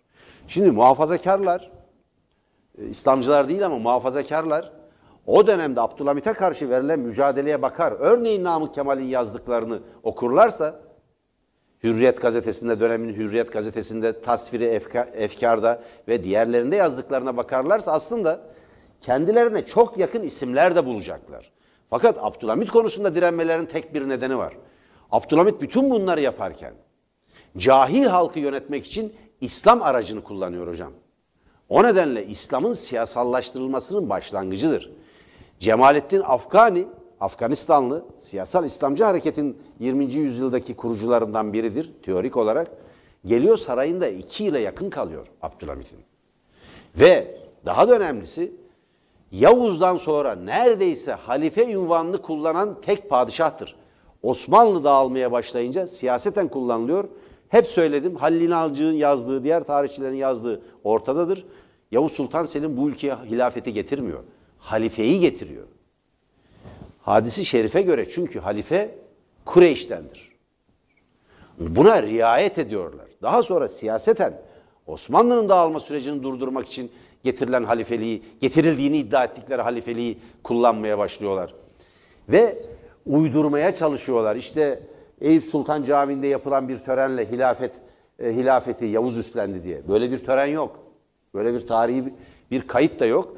Şimdi 0.48 0.70
muhafazakarlar, 0.70 1.70
e, 2.78 2.86
İslamcılar 2.86 3.48
değil 3.48 3.66
ama 3.66 3.78
muhafazakarlar 3.78 4.72
o 5.26 5.46
dönemde 5.46 5.80
Abdülhamit'e 5.80 6.32
karşı 6.32 6.70
verilen 6.70 7.00
mücadeleye 7.00 7.62
bakar. 7.62 7.94
Örneğin 7.98 8.44
Namık 8.44 8.74
Kemal'in 8.74 9.04
yazdıklarını 9.04 9.80
okurlarsa, 10.02 10.80
Hürriyet 11.82 12.22
gazetesinde, 12.22 12.80
dönemin 12.80 13.14
Hürriyet 13.14 13.52
gazetesinde, 13.52 14.20
tasviri 14.20 14.64
efka, 14.64 15.08
efkarda 15.14 15.82
ve 16.08 16.24
diğerlerinde 16.24 16.76
yazdıklarına 16.76 17.36
bakarlarsa 17.36 17.92
aslında 17.92 18.40
kendilerine 19.00 19.64
çok 19.64 19.98
yakın 19.98 20.22
isimler 20.22 20.76
de 20.76 20.86
bulacaklar. 20.86 21.50
Fakat 21.90 22.18
Abdülhamit 22.20 22.70
konusunda 22.70 23.14
direnmelerinin 23.14 23.66
tek 23.66 23.94
bir 23.94 24.08
nedeni 24.08 24.38
var. 24.38 24.54
Abdülhamit 25.12 25.60
bütün 25.60 25.90
bunları 25.90 26.20
yaparken 26.20 26.72
cahil 27.56 28.06
halkı 28.06 28.38
yönetmek 28.38 28.86
için 28.86 29.14
İslam 29.40 29.82
aracını 29.82 30.24
kullanıyor 30.24 30.68
hocam. 30.68 30.92
O 31.68 31.82
nedenle 31.82 32.26
İslam'ın 32.26 32.72
siyasallaştırılmasının 32.72 34.10
başlangıcıdır. 34.10 34.92
Cemalettin 35.60 36.20
Afgani, 36.20 36.86
Afganistanlı 37.26 38.04
siyasal 38.18 38.64
İslamcı 38.64 39.04
hareketin 39.04 39.58
20. 39.80 40.12
yüzyıldaki 40.12 40.76
kurucularından 40.76 41.52
biridir 41.52 41.92
teorik 42.02 42.36
olarak. 42.36 42.70
Geliyor 43.24 43.56
sarayında 43.56 44.08
iki 44.08 44.44
yıla 44.44 44.58
yakın 44.58 44.90
kalıyor 44.90 45.26
Abdülhamit'in. 45.42 45.98
Ve 46.98 47.38
daha 47.64 47.88
da 47.88 47.96
önemlisi 47.96 48.52
Yavuz'dan 49.32 49.96
sonra 49.96 50.34
neredeyse 50.34 51.12
halife 51.12 51.72
ünvanını 51.72 52.22
kullanan 52.22 52.80
tek 52.80 53.10
padişahtır. 53.10 53.76
Osmanlı 54.22 54.84
dağılmaya 54.84 55.32
başlayınca 55.32 55.86
siyaseten 55.86 56.48
kullanılıyor. 56.48 57.04
Hep 57.48 57.66
söyledim 57.66 58.16
Halil 58.16 58.40
İnalcık'ın 58.40 58.92
yazdığı, 58.92 59.44
diğer 59.44 59.64
tarihçilerin 59.64 60.16
yazdığı 60.16 60.62
ortadadır. 60.84 61.46
Yavuz 61.92 62.12
Sultan 62.12 62.44
Selim 62.44 62.76
bu 62.76 62.88
ülkeye 62.88 63.14
hilafeti 63.14 63.72
getirmiyor. 63.72 64.20
Halifeyi 64.58 65.20
getiriyor. 65.20 65.66
Hadisi 67.06 67.44
şerife 67.44 67.82
göre 67.82 68.08
çünkü 68.08 68.40
halife 68.40 68.94
Kureyş'tendir. 69.44 70.32
Buna 71.58 72.02
riayet 72.02 72.58
ediyorlar. 72.58 73.06
Daha 73.22 73.42
sonra 73.42 73.68
siyaseten 73.68 74.40
Osmanlı'nın 74.86 75.48
dağılma 75.48 75.80
sürecini 75.80 76.22
durdurmak 76.22 76.66
için 76.66 76.92
getirilen 77.24 77.64
halifeliği, 77.64 78.22
getirildiğini 78.40 78.98
iddia 78.98 79.24
ettikleri 79.24 79.62
halifeliği 79.62 80.18
kullanmaya 80.42 80.98
başlıyorlar. 80.98 81.54
Ve 82.28 82.58
uydurmaya 83.06 83.74
çalışıyorlar. 83.74 84.36
İşte 84.36 84.82
Eyüp 85.20 85.44
Sultan 85.44 85.82
Camii'nde 85.82 86.26
yapılan 86.26 86.68
bir 86.68 86.78
törenle 86.78 87.30
hilafet 87.30 87.74
e, 88.18 88.34
hilafeti 88.34 88.84
Yavuz 88.84 89.18
üstlendi 89.18 89.64
diye. 89.64 89.88
Böyle 89.88 90.10
bir 90.10 90.18
tören 90.18 90.46
yok. 90.46 90.78
Böyle 91.34 91.54
bir 91.54 91.66
tarihi 91.66 92.14
bir, 92.50 92.66
kayıt 92.66 93.00
da 93.00 93.06
yok. 93.06 93.36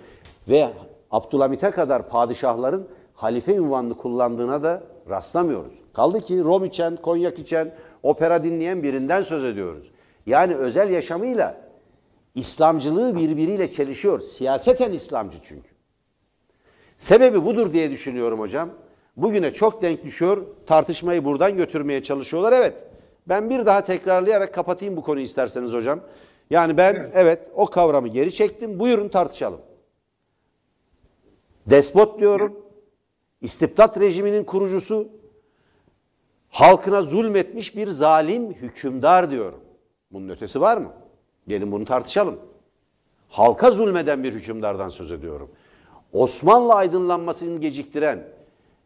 Ve 0.49 0.69
Abdülhamit'e 1.11 1.71
kadar 1.71 2.09
padişahların 2.09 2.89
halife 3.19 3.55
ünvanını 3.55 3.97
kullandığına 3.97 4.63
da 4.63 4.83
rastlamıyoruz. 5.11 5.75
Kaldı 5.93 6.21
ki 6.21 6.45
rom 6.45 6.65
içen, 6.65 6.97
konyak 6.97 7.39
içen, 7.39 7.75
opera 8.03 8.45
dinleyen 8.45 8.83
birinden 8.83 9.23
söz 9.23 9.45
ediyoruz. 9.45 9.91
Yani 10.27 10.55
özel 10.55 10.91
yaşamıyla 10.91 11.61
İslamcılığı 12.35 13.17
birbiriyle 13.17 13.71
çelişiyor. 13.71 14.21
Siyaseten 14.21 14.93
İslamcı 14.93 15.39
çünkü. 15.43 15.69
Sebebi 16.99 17.45
budur 17.45 17.73
diye 17.73 17.91
düşünüyorum 17.91 18.41
hocam. 18.41 18.71
Bugüne 19.17 19.55
çok 19.55 19.83
denk 19.83 20.05
düşüyor. 20.05 20.47
Tartışmayı 20.67 21.25
buradan 21.25 21.57
götürmeye 21.57 22.03
çalışıyorlar. 22.03 22.53
Evet. 22.53 22.75
Ben 23.29 23.51
bir 23.51 23.67
daha 23.67 23.85
tekrarlayarak 23.85 24.55
kapatayım 24.55 24.97
bu 24.97 25.03
konuyu 25.03 25.25
isterseniz 25.25 25.73
hocam. 25.73 26.01
Yani 26.51 26.77
ben 26.77 26.95
evet, 26.95 27.11
Evet. 27.15 27.51
o 27.55 27.67
kavramı 27.67 28.09
geri 28.09 28.33
çektim. 28.33 28.79
Buyurun 28.79 29.09
tartışalım. 29.09 29.61
Despot 31.67 32.21
diyorum. 32.21 32.68
İstibdat 33.41 34.01
rejiminin 34.01 34.45
kurucusu 34.45 35.09
halkına 36.49 37.03
zulmetmiş 37.03 37.77
bir 37.77 37.89
zalim 37.89 38.53
hükümdar 38.53 39.31
diyorum. 39.31 39.61
Bunun 40.13 40.29
ötesi 40.29 40.61
var 40.61 40.77
mı? 40.77 40.93
Gelin 41.49 41.73
bunu 41.73 41.85
tartışalım. 41.85 42.39
Halka 43.29 43.71
zulmeden 43.71 44.25
bir 44.25 44.35
hükümdardan 44.35 44.89
söz 44.89 45.13
ediyorum. 45.13 45.51
Osmanlı 46.13 46.75
aydınlanmasını 46.75 47.61
geciktiren, 47.61 48.29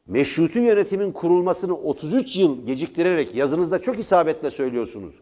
meşrutu 0.07 0.59
yönetimin 0.59 1.13
kurulmasını 1.13 1.77
33 1.77 2.37
yıl 2.37 2.67
geciktirerek 2.67 3.35
yazınızda 3.35 3.83
çok 3.83 3.99
isabetle 3.99 4.51
söylüyorsunuz. 4.51 5.21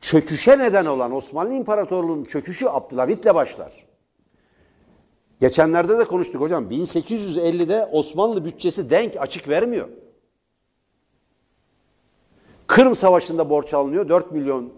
Çöküşe 0.00 0.58
neden 0.58 0.86
olan 0.86 1.12
Osmanlı 1.12 1.54
İmparatorluğu'nun 1.54 2.24
çöküşü 2.24 2.66
Abdülhamit'le 2.66 3.34
başlar. 3.34 3.84
Geçenlerde 5.44 5.98
de 5.98 6.04
konuştuk 6.04 6.40
hocam. 6.40 6.70
1850'de 6.70 7.88
Osmanlı 7.92 8.44
bütçesi 8.44 8.90
denk 8.90 9.12
açık 9.18 9.48
vermiyor. 9.48 9.88
Kırım 12.66 12.96
Savaşı'nda 12.96 13.50
borç 13.50 13.74
alınıyor. 13.74 14.08
4 14.08 14.32
milyon 14.32 14.72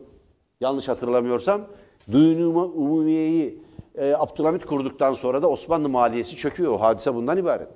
yanlış 0.61 0.89
hatırlamıyorsam. 0.89 1.67
Duyunu 2.13 2.63
Umumiye'yi 2.63 3.59
e, 3.99 4.15
Abdülhamit 4.19 4.65
kurduktan 4.65 5.15
sonra 5.15 5.43
da 5.43 5.51
Osmanlı 5.51 5.89
maliyesi 5.89 6.37
çöküyor. 6.37 6.73
O 6.73 6.81
hadise 6.81 7.15
bundan 7.15 7.39
ibaret. 7.39 7.69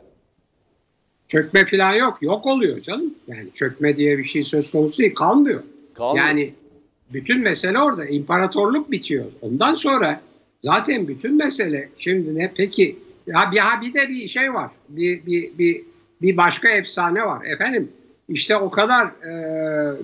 Çökme 1.29 1.67
falan 1.67 1.93
yok. 1.93 2.19
Yok 2.21 2.47
oluyor 2.47 2.81
canım. 2.81 3.15
Yani 3.27 3.49
çökme 3.55 3.97
diye 3.97 4.19
bir 4.19 4.25
şey 4.25 4.43
söz 4.45 4.71
konusu 4.71 4.99
değil. 4.99 5.15
Kalmıyor. 5.15 5.63
Kalmıyor. 5.95 6.27
Yani 6.27 6.51
bütün 7.13 7.41
mesele 7.41 7.79
orada. 7.79 8.07
İmparatorluk 8.07 8.91
bitiyor. 8.91 9.25
Ondan 9.43 9.75
sonra 9.75 10.21
zaten 10.65 11.09
bütün 11.09 11.37
mesele 11.37 11.89
şimdi 11.99 12.35
ne 12.35 12.53
peki 12.57 12.97
ya 13.27 13.51
bir, 13.53 13.59
ha 13.59 13.81
bir 13.81 13.95
de 13.95 14.09
bir 14.09 14.29
şey 14.29 14.55
var. 14.55 14.71
Bir, 14.89 15.27
bir, 15.27 15.59
bir, 15.59 15.83
bir 16.23 16.37
başka 16.37 16.69
efsane 16.69 17.27
var. 17.27 17.45
Efendim 17.45 17.89
işte 18.29 18.57
o 18.57 18.71
kadar 18.71 19.07
e, 19.07 19.33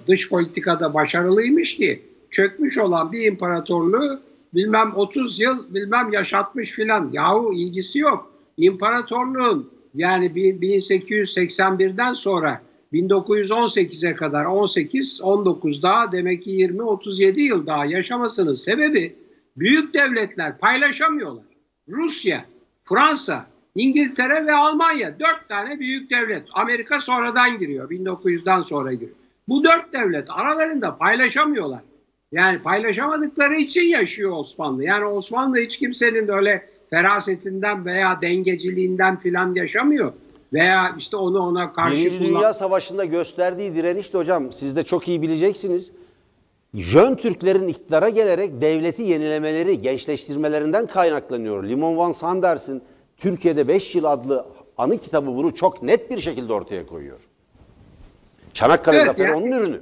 dış 0.09 0.29
politikada 0.29 0.95
başarılıymış 0.95 1.77
ki 1.77 2.03
çökmüş 2.31 2.79
olan 2.79 3.13
bir 3.13 3.27
imparatorluğu 3.27 4.21
bilmem 4.55 4.93
30 4.97 5.41
yıl 5.41 5.75
bilmem 5.75 6.13
yaşatmış 6.13 6.71
filan. 6.71 7.11
Yahu 7.13 7.53
ilgisi 7.55 7.99
yok. 7.99 8.31
İmparatorluğun 8.57 9.71
Yani 9.95 10.35
bir- 10.35 10.61
1881'den 10.61 12.13
sonra 12.13 12.61
1918'e 12.93 14.15
kadar 14.15 14.45
18, 14.45 15.21
19 15.23 15.83
daha 15.83 16.13
demek 16.13 16.43
ki 16.43 16.51
20, 16.51 16.83
37 16.83 17.41
yıl 17.41 17.67
daha 17.67 17.87
yaşamasının 17.87 18.53
sebebi 18.55 19.15
büyük 19.57 19.95
devletler 19.95 20.59
paylaşamıyorlar. 20.59 21.45
Rusya, 21.89 22.45
Fransa, 22.85 23.47
İngiltere 23.75 24.47
ve 24.47 24.55
Almanya 24.55 25.21
dört 25.21 25.49
tane 25.49 25.79
büyük 25.79 26.11
devlet. 26.11 26.49
Amerika 26.53 27.01
sonradan 27.01 27.59
giriyor, 27.59 27.91
1900'den 27.91 28.61
sonra 28.61 28.93
giriyor. 28.93 29.17
Bu 29.49 29.65
dört 29.65 29.93
devlet 29.93 30.31
aralarında 30.31 30.97
paylaşamıyorlar. 30.97 31.81
Yani 32.33 32.63
paylaşamadıkları 32.63 33.55
için 33.55 33.85
yaşıyor 33.85 34.33
Osmanlı. 34.37 34.85
Yani 34.85 35.05
Osmanlı 35.05 35.59
hiç 35.59 35.79
kimsenin 35.79 36.29
öyle 36.29 36.69
ferasetinden 36.91 37.85
veya 37.85 38.21
dengeciliğinden 38.21 39.21
filan 39.21 39.55
yaşamıyor. 39.55 40.13
Veya 40.53 40.95
işte 40.99 41.17
onu 41.17 41.39
ona 41.39 41.73
karşı 41.73 41.97
Birinci 41.97 42.21
Dünya 42.21 42.55
Savaşı'nda 42.55 43.05
gösterdiği 43.05 43.75
direniş 43.75 44.15
de 44.15 44.19
hocam 44.19 44.53
siz 44.53 44.77
de 44.77 44.83
çok 44.83 45.09
iyi 45.09 45.23
bileceksiniz. 45.23 45.93
Jön 46.77 47.15
Türklerin 47.15 47.69
iktidara 47.69 48.09
gelerek 48.09 48.61
devleti 48.61 49.03
yenilemeleri, 49.03 49.83
gençleştirmelerinden 49.83 50.87
kaynaklanıyor. 50.87 51.65
Limon 51.65 51.97
Van 51.97 52.13
Sanders'in 52.13 52.83
Türkiye'de 53.17 53.69
5 53.69 53.95
yıl 53.95 54.05
adlı 54.05 54.47
anı 54.79 54.99
kitabı 54.99 55.27
bunu 55.27 55.55
çok 55.55 55.83
net 55.83 56.11
bir 56.11 56.19
şekilde 56.19 56.53
ortaya 56.53 56.87
koyuyor. 56.87 57.19
Çanakkale 58.53 58.97
Evet, 58.97 59.07
Zaferi 59.07 59.29
yani- 59.29 59.37
onun 59.37 59.53
ürünü. 59.53 59.81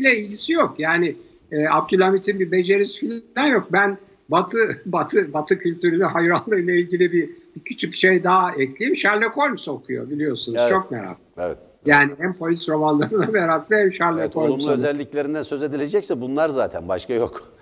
ile 0.00 0.16
ilgisi 0.16 0.52
yok. 0.52 0.74
Yani 0.78 1.16
e, 1.52 1.68
Abdülhamit'in 1.68 2.40
bir 2.40 2.50
becerisi 2.52 3.22
falan 3.34 3.46
yok. 3.46 3.68
Ben 3.72 3.98
Batı 4.28 4.58
Batı 4.86 5.32
Batı 5.32 5.58
kültürüne 5.58 6.04
hayranlığıyla 6.04 6.74
ilgili 6.74 7.12
bir, 7.12 7.30
bir 7.56 7.60
küçük 7.64 7.96
şey 7.96 8.24
daha 8.24 8.52
ekleyeyim. 8.52 8.96
Sherlock 8.96 9.36
Holmes 9.36 9.68
okuyor 9.68 10.10
biliyorsunuz. 10.10 10.58
Evet. 10.60 10.70
Çok 10.70 10.90
merak. 10.90 11.16
Evet. 11.38 11.58
Yani 11.86 12.12
hem 12.18 12.34
polis 12.34 12.68
romanlarına 12.68 13.26
meraklı 13.32 13.76
hem 13.76 13.92
Sherlock 13.92 14.20
Evet, 14.20 14.36
olumlu 14.36 14.52
Holmes'a. 14.52 14.72
özelliklerinden 14.72 15.42
söz 15.42 15.62
edilecekse 15.62 16.20
bunlar 16.20 16.48
zaten 16.48 16.88
başka 16.88 17.14
yok. 17.14 17.52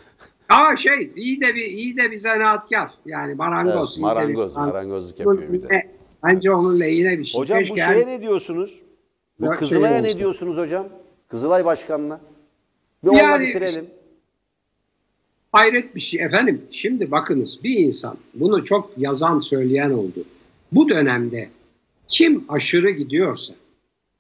Aa 0.49 0.77
şey 0.77 1.13
iyi 1.17 1.41
de 1.41 1.55
bir 1.55 1.65
iyi 1.67 1.97
de 1.97 2.11
bir 2.11 2.17
zanaatkar. 2.19 2.91
Yani 3.07 3.35
marangoz. 3.35 3.75
Evet, 3.75 3.97
de 3.97 3.99
bir- 3.99 4.03
marangoz, 4.03 4.57
marangozluk 4.57 5.21
yapıyor 5.21 5.53
bir 5.53 5.63
de. 5.63 5.91
Bence 6.25 6.51
onun 6.53 6.81
lehine 6.81 7.19
bir 7.19 7.25
şey. 7.25 7.41
Hocam 7.41 7.59
bu 7.59 7.61
Keşke 7.61 7.77
şeye 7.77 7.87
her- 7.87 8.07
ne 8.07 8.21
diyorsunuz? 8.23 8.81
Bu 9.41 9.45
Yok, 9.47 9.59
Kızılay'a 9.59 10.03
şey 10.03 10.11
ne 10.15 10.19
diyorsunuz 10.19 10.57
hocam? 10.57 10.87
Kızılay 11.29 11.65
Başkanı'na. 11.65 12.21
Bir 13.05 13.09
onunla 13.09 13.23
Yani- 13.23 13.47
bitirelim. 13.47 13.87
Hayret 15.53 15.95
bir 15.95 16.01
şey 16.01 16.21
efendim. 16.25 16.63
Şimdi 16.71 17.11
bakınız 17.11 17.61
bir 17.65 17.79
insan 17.79 18.17
bunu 18.35 18.65
çok 18.65 18.91
yazan 18.97 19.41
söyleyen 19.41 19.91
oldu. 19.91 20.25
Bu 20.73 20.89
dönemde 20.89 21.49
kim 22.09 22.45
aşırı 22.49 22.91
gidiyorsa, 22.91 23.55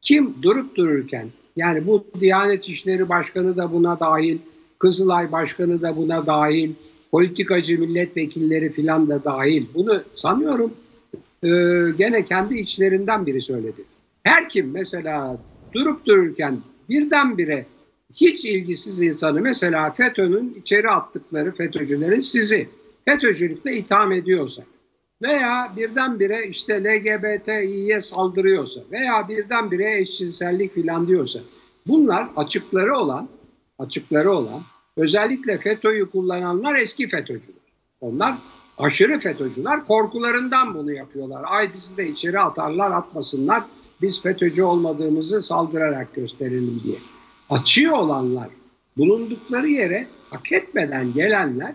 kim 0.05 0.35
durup 0.43 0.77
dururken 0.77 1.29
yani 1.57 1.87
bu 1.87 2.05
Diyanet 2.21 2.69
İşleri 2.69 3.09
Başkanı 3.09 3.57
da 3.57 3.73
buna 3.73 4.01
dahil, 4.01 4.38
Kızılay 4.79 5.33
Başkanı 5.33 5.83
da 5.83 5.97
buna 5.97 6.27
dahil, 6.27 6.75
politikacı 7.11 7.81
milletvekilleri 7.81 8.73
filan 8.73 9.09
da 9.09 9.25
dahil. 9.25 9.67
Bunu 9.75 10.03
sanıyorum 10.14 10.73
e, 11.43 11.49
gene 11.99 12.25
kendi 12.25 12.59
içlerinden 12.59 13.27
biri 13.27 13.43
söyledi. 13.43 13.85
Her 14.23 14.49
kim 14.49 14.71
mesela 14.71 15.38
durup 15.73 16.07
dururken 16.07 16.59
birdenbire 16.88 17.67
hiç 18.14 18.45
ilgisiz 18.45 19.03
insanı 19.03 19.40
mesela 19.40 19.90
FETÖ'nün 19.90 20.55
içeri 20.61 20.90
attıkları 20.90 21.53
FETÖ'cülerin 21.53 22.21
sizi 22.21 22.69
FETÖ'cülükle 23.05 23.77
itham 23.77 24.12
ediyorsa 24.12 24.62
veya 25.25 25.73
birdenbire 25.77 26.47
işte 26.47 26.85
LGBTİ'ye 26.85 28.01
saldırıyorsa 28.01 28.81
veya 28.93 29.29
birdenbire 29.29 30.01
eşcinsellik 30.01 30.75
filan 30.75 31.09
diyorsa 31.09 31.41
bunlar 31.87 32.29
açıkları 32.37 32.99
olan 32.99 33.29
açıkları 33.79 34.33
olan 34.33 34.63
özellikle 34.97 35.59
FETÖ'yü 35.59 36.11
kullananlar 36.11 36.75
eski 36.75 37.09
FETÖ'cüler. 37.09 37.65
Onlar 38.01 38.35
aşırı 38.79 39.21
FETÖ'cüler 39.21 39.85
korkularından 39.85 40.75
bunu 40.75 40.93
yapıyorlar. 40.93 41.45
Ay 41.47 41.75
bizi 41.75 41.97
de 41.97 42.09
içeri 42.09 42.41
atarlar 42.41 42.91
atmasınlar 42.91 43.63
biz 44.03 44.23
FETÖ'cü 44.23 44.63
olmadığımızı 44.63 45.43
saldırarak 45.43 46.15
gösterelim 46.15 46.81
diye. 46.85 46.97
Açıyor 47.51 47.93
olanlar 47.93 48.49
bulundukları 48.97 49.69
yere 49.69 50.07
hak 50.31 50.53
etmeden 50.53 51.13
gelenler 51.13 51.75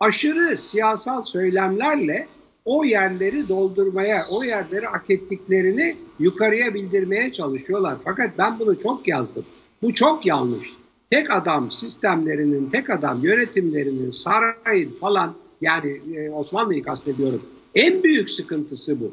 aşırı 0.00 0.56
siyasal 0.56 1.22
söylemlerle 1.22 2.28
o 2.70 2.84
yerleri 2.84 3.48
doldurmaya, 3.48 4.22
o 4.32 4.44
yerleri 4.44 4.86
hak 4.86 5.10
ettiklerini 5.10 5.96
yukarıya 6.18 6.74
bildirmeye 6.74 7.32
çalışıyorlar. 7.32 7.96
Fakat 8.04 8.30
ben 8.38 8.58
bunu 8.58 8.82
çok 8.82 9.08
yazdım. 9.08 9.44
Bu 9.82 9.94
çok 9.94 10.26
yanlış. 10.26 10.68
Tek 11.10 11.30
adam 11.30 11.70
sistemlerinin, 11.70 12.70
tek 12.70 12.90
adam 12.90 13.18
yönetimlerinin, 13.22 14.10
sarayın 14.10 14.90
falan 15.00 15.34
yani 15.60 16.00
e, 16.16 16.30
Osmanlı'yı 16.30 16.82
kastediyorum. 16.82 17.42
En 17.74 18.02
büyük 18.02 18.30
sıkıntısı 18.30 18.96
bu. 19.00 19.12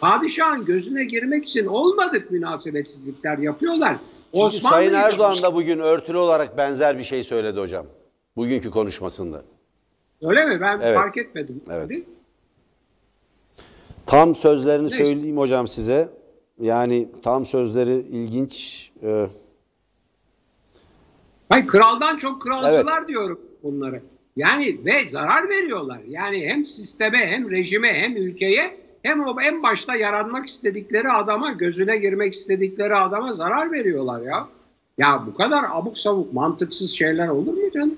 Padişahın 0.00 0.64
gözüne 0.64 1.04
girmek 1.04 1.48
için 1.48 1.66
olmadık 1.66 2.30
münasebetsizlikler 2.30 3.38
yapıyorlar. 3.38 3.96
Çünkü 4.34 4.56
Sayın 4.56 4.94
Erdoğan 4.94 5.42
da 5.42 5.54
bugün 5.54 5.78
örtülü 5.78 6.18
olarak 6.18 6.56
benzer 6.56 6.98
bir 6.98 7.02
şey 7.02 7.22
söyledi 7.22 7.60
hocam. 7.60 7.86
Bugünkü 8.36 8.70
konuşmasında. 8.70 9.42
Öyle 10.22 10.46
mi? 10.46 10.60
Ben 10.60 10.80
Evet. 10.82 10.96
fark 10.96 11.16
etmedim. 11.16 11.60
Evet. 11.70 11.82
tabii. 11.82 12.19
Tam 14.06 14.34
sözlerini 14.34 14.82
Neyse. 14.82 14.96
söyleyeyim 14.96 15.38
hocam 15.38 15.68
size. 15.68 16.08
Yani 16.60 17.08
tam 17.22 17.44
sözleri 17.44 17.94
ilginç. 17.94 18.90
Ee, 19.02 19.26
Hayır 21.48 21.66
kraldan 21.66 22.16
çok 22.16 22.42
kralcılar 22.42 23.08
diyorum 23.08 23.40
bunları. 23.62 24.02
Yani 24.36 24.78
ve 24.84 25.08
zarar 25.08 25.48
veriyorlar. 25.48 26.00
Yani 26.08 26.46
hem 26.48 26.66
sisteme 26.66 27.18
hem 27.18 27.50
rejime 27.50 27.92
hem 27.92 28.16
ülkeye 28.16 28.76
hem 29.02 29.26
o 29.26 29.36
en 29.40 29.62
başta 29.62 29.96
yaranmak 29.96 30.46
istedikleri 30.46 31.12
adama 31.12 31.52
gözüne 31.52 31.96
girmek 31.96 32.34
istedikleri 32.34 32.96
adama 32.96 33.32
zarar 33.32 33.72
veriyorlar 33.72 34.20
ya. 34.20 34.48
Ya 34.98 35.24
bu 35.26 35.34
kadar 35.34 35.64
abuk 35.70 35.98
sabuk 35.98 36.32
mantıksız 36.32 36.90
şeyler 36.90 37.28
olur 37.28 37.52
mu 37.52 37.70
canım? 37.74 37.94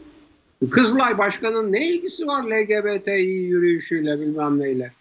Kızılay 0.71 1.19
Başkanı'nın 1.19 1.73
ne 1.73 1.89
ilgisi 1.89 2.27
var 2.27 2.43
LGBTİ 2.43 3.11
yürüyüşüyle 3.23 4.21
bilmem 4.21 4.59
neyle? 4.59 4.93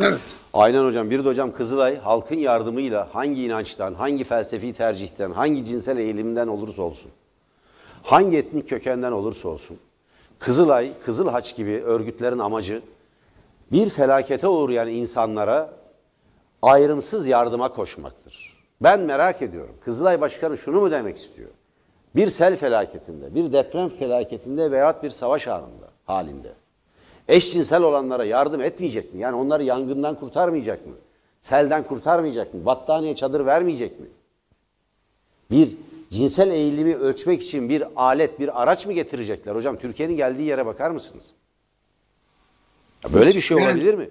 Evet. 0.00 0.20
Aynen 0.52 0.84
hocam. 0.84 1.10
Bir 1.10 1.24
de 1.24 1.28
hocam 1.28 1.52
Kızılay 1.52 1.98
halkın 1.98 2.38
yardımıyla 2.38 3.08
hangi 3.12 3.44
inançtan, 3.44 3.94
hangi 3.94 4.24
felsefi 4.24 4.72
tercihten, 4.72 5.30
hangi 5.30 5.64
cinsel 5.64 5.98
eğilimden 5.98 6.48
olursa 6.48 6.82
olsun, 6.82 7.10
hangi 8.02 8.38
etnik 8.38 8.68
kökenden 8.68 9.12
olursa 9.12 9.48
olsun, 9.48 9.78
Kızılay, 10.38 10.92
Kızıl 11.04 11.28
Haç 11.28 11.56
gibi 11.56 11.82
örgütlerin 11.84 12.38
amacı 12.38 12.82
bir 13.72 13.90
felakete 13.90 14.48
uğrayan 14.48 14.88
insanlara 14.88 15.70
ayrımsız 16.62 17.26
yardıma 17.26 17.68
koşmaktır. 17.68 18.54
Ben 18.80 19.00
merak 19.00 19.42
ediyorum. 19.42 19.74
Kızılay 19.84 20.20
Başkanı 20.20 20.56
şunu 20.56 20.80
mu 20.80 20.90
demek 20.90 21.16
istiyor? 21.16 21.50
Bir 22.16 22.28
sel 22.28 22.56
felaketinde, 22.56 23.34
bir 23.34 23.52
deprem 23.52 23.88
felaketinde 23.88 24.70
veyahut 24.70 25.02
bir 25.02 25.10
savaş 25.10 25.48
anında, 25.48 25.90
halinde 26.04 26.52
eşcinsel 27.28 27.82
olanlara 27.82 28.24
yardım 28.24 28.60
etmeyecek 28.60 29.14
mi? 29.14 29.20
Yani 29.20 29.36
onları 29.36 29.62
yangından 29.62 30.14
kurtarmayacak 30.20 30.86
mı? 30.86 30.92
Selden 31.40 31.82
kurtarmayacak 31.82 32.54
mı? 32.54 32.66
Battaniye 32.66 33.16
çadır 33.16 33.46
vermeyecek 33.46 34.00
mi? 34.00 34.06
Bir 35.50 35.68
cinsel 36.10 36.50
eğilimi 36.50 36.94
ölçmek 36.96 37.42
için 37.42 37.68
bir 37.68 37.84
alet, 37.96 38.40
bir 38.40 38.62
araç 38.62 38.86
mı 38.86 38.92
getirecekler? 38.92 39.54
Hocam 39.54 39.78
Türkiye'nin 39.78 40.16
geldiği 40.16 40.42
yere 40.42 40.66
bakar 40.66 40.90
mısınız? 40.90 41.32
Ya 43.04 43.12
böyle 43.12 43.34
bir 43.34 43.40
şey 43.40 43.56
olabilir 43.56 43.94
mi? 43.94 44.08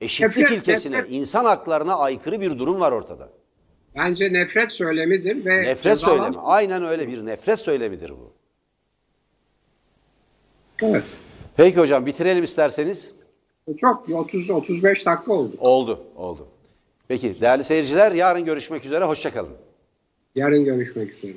Eşitlik 0.00 0.36
Nefret- 0.36 0.54
ilkesine, 0.56 0.96
nefret- 0.96 1.10
insan 1.10 1.44
haklarına 1.44 1.96
aykırı 1.96 2.40
bir 2.40 2.58
durum 2.58 2.80
var 2.80 2.92
ortada. 2.92 3.28
Bence 3.96 4.32
nefret 4.32 4.72
söylemidir 4.72 5.44
ve 5.44 5.62
Nefret 5.62 5.98
söylemi. 5.98 6.36
Aynen 6.38 6.84
öyle 6.84 7.08
bir 7.08 7.26
nefret 7.26 7.58
söylemidir 7.58 8.10
bu. 8.10 8.32
Evet. 10.82 11.04
Peki 11.62 11.80
hocam 11.80 12.06
bitirelim 12.06 12.44
isterseniz. 12.44 13.14
Çok 13.80 14.08
30 14.08 14.50
35 14.50 15.06
dakika 15.06 15.32
oldu. 15.32 15.56
Oldu, 15.58 16.00
oldu. 16.16 16.46
Peki 17.08 17.40
değerli 17.40 17.64
seyirciler 17.64 18.12
yarın 18.12 18.44
görüşmek 18.44 18.84
üzere. 18.84 19.04
Hoşçakalın. 19.04 19.50
Yarın 20.34 20.64
görüşmek 20.64 21.10
üzere. 21.10 21.32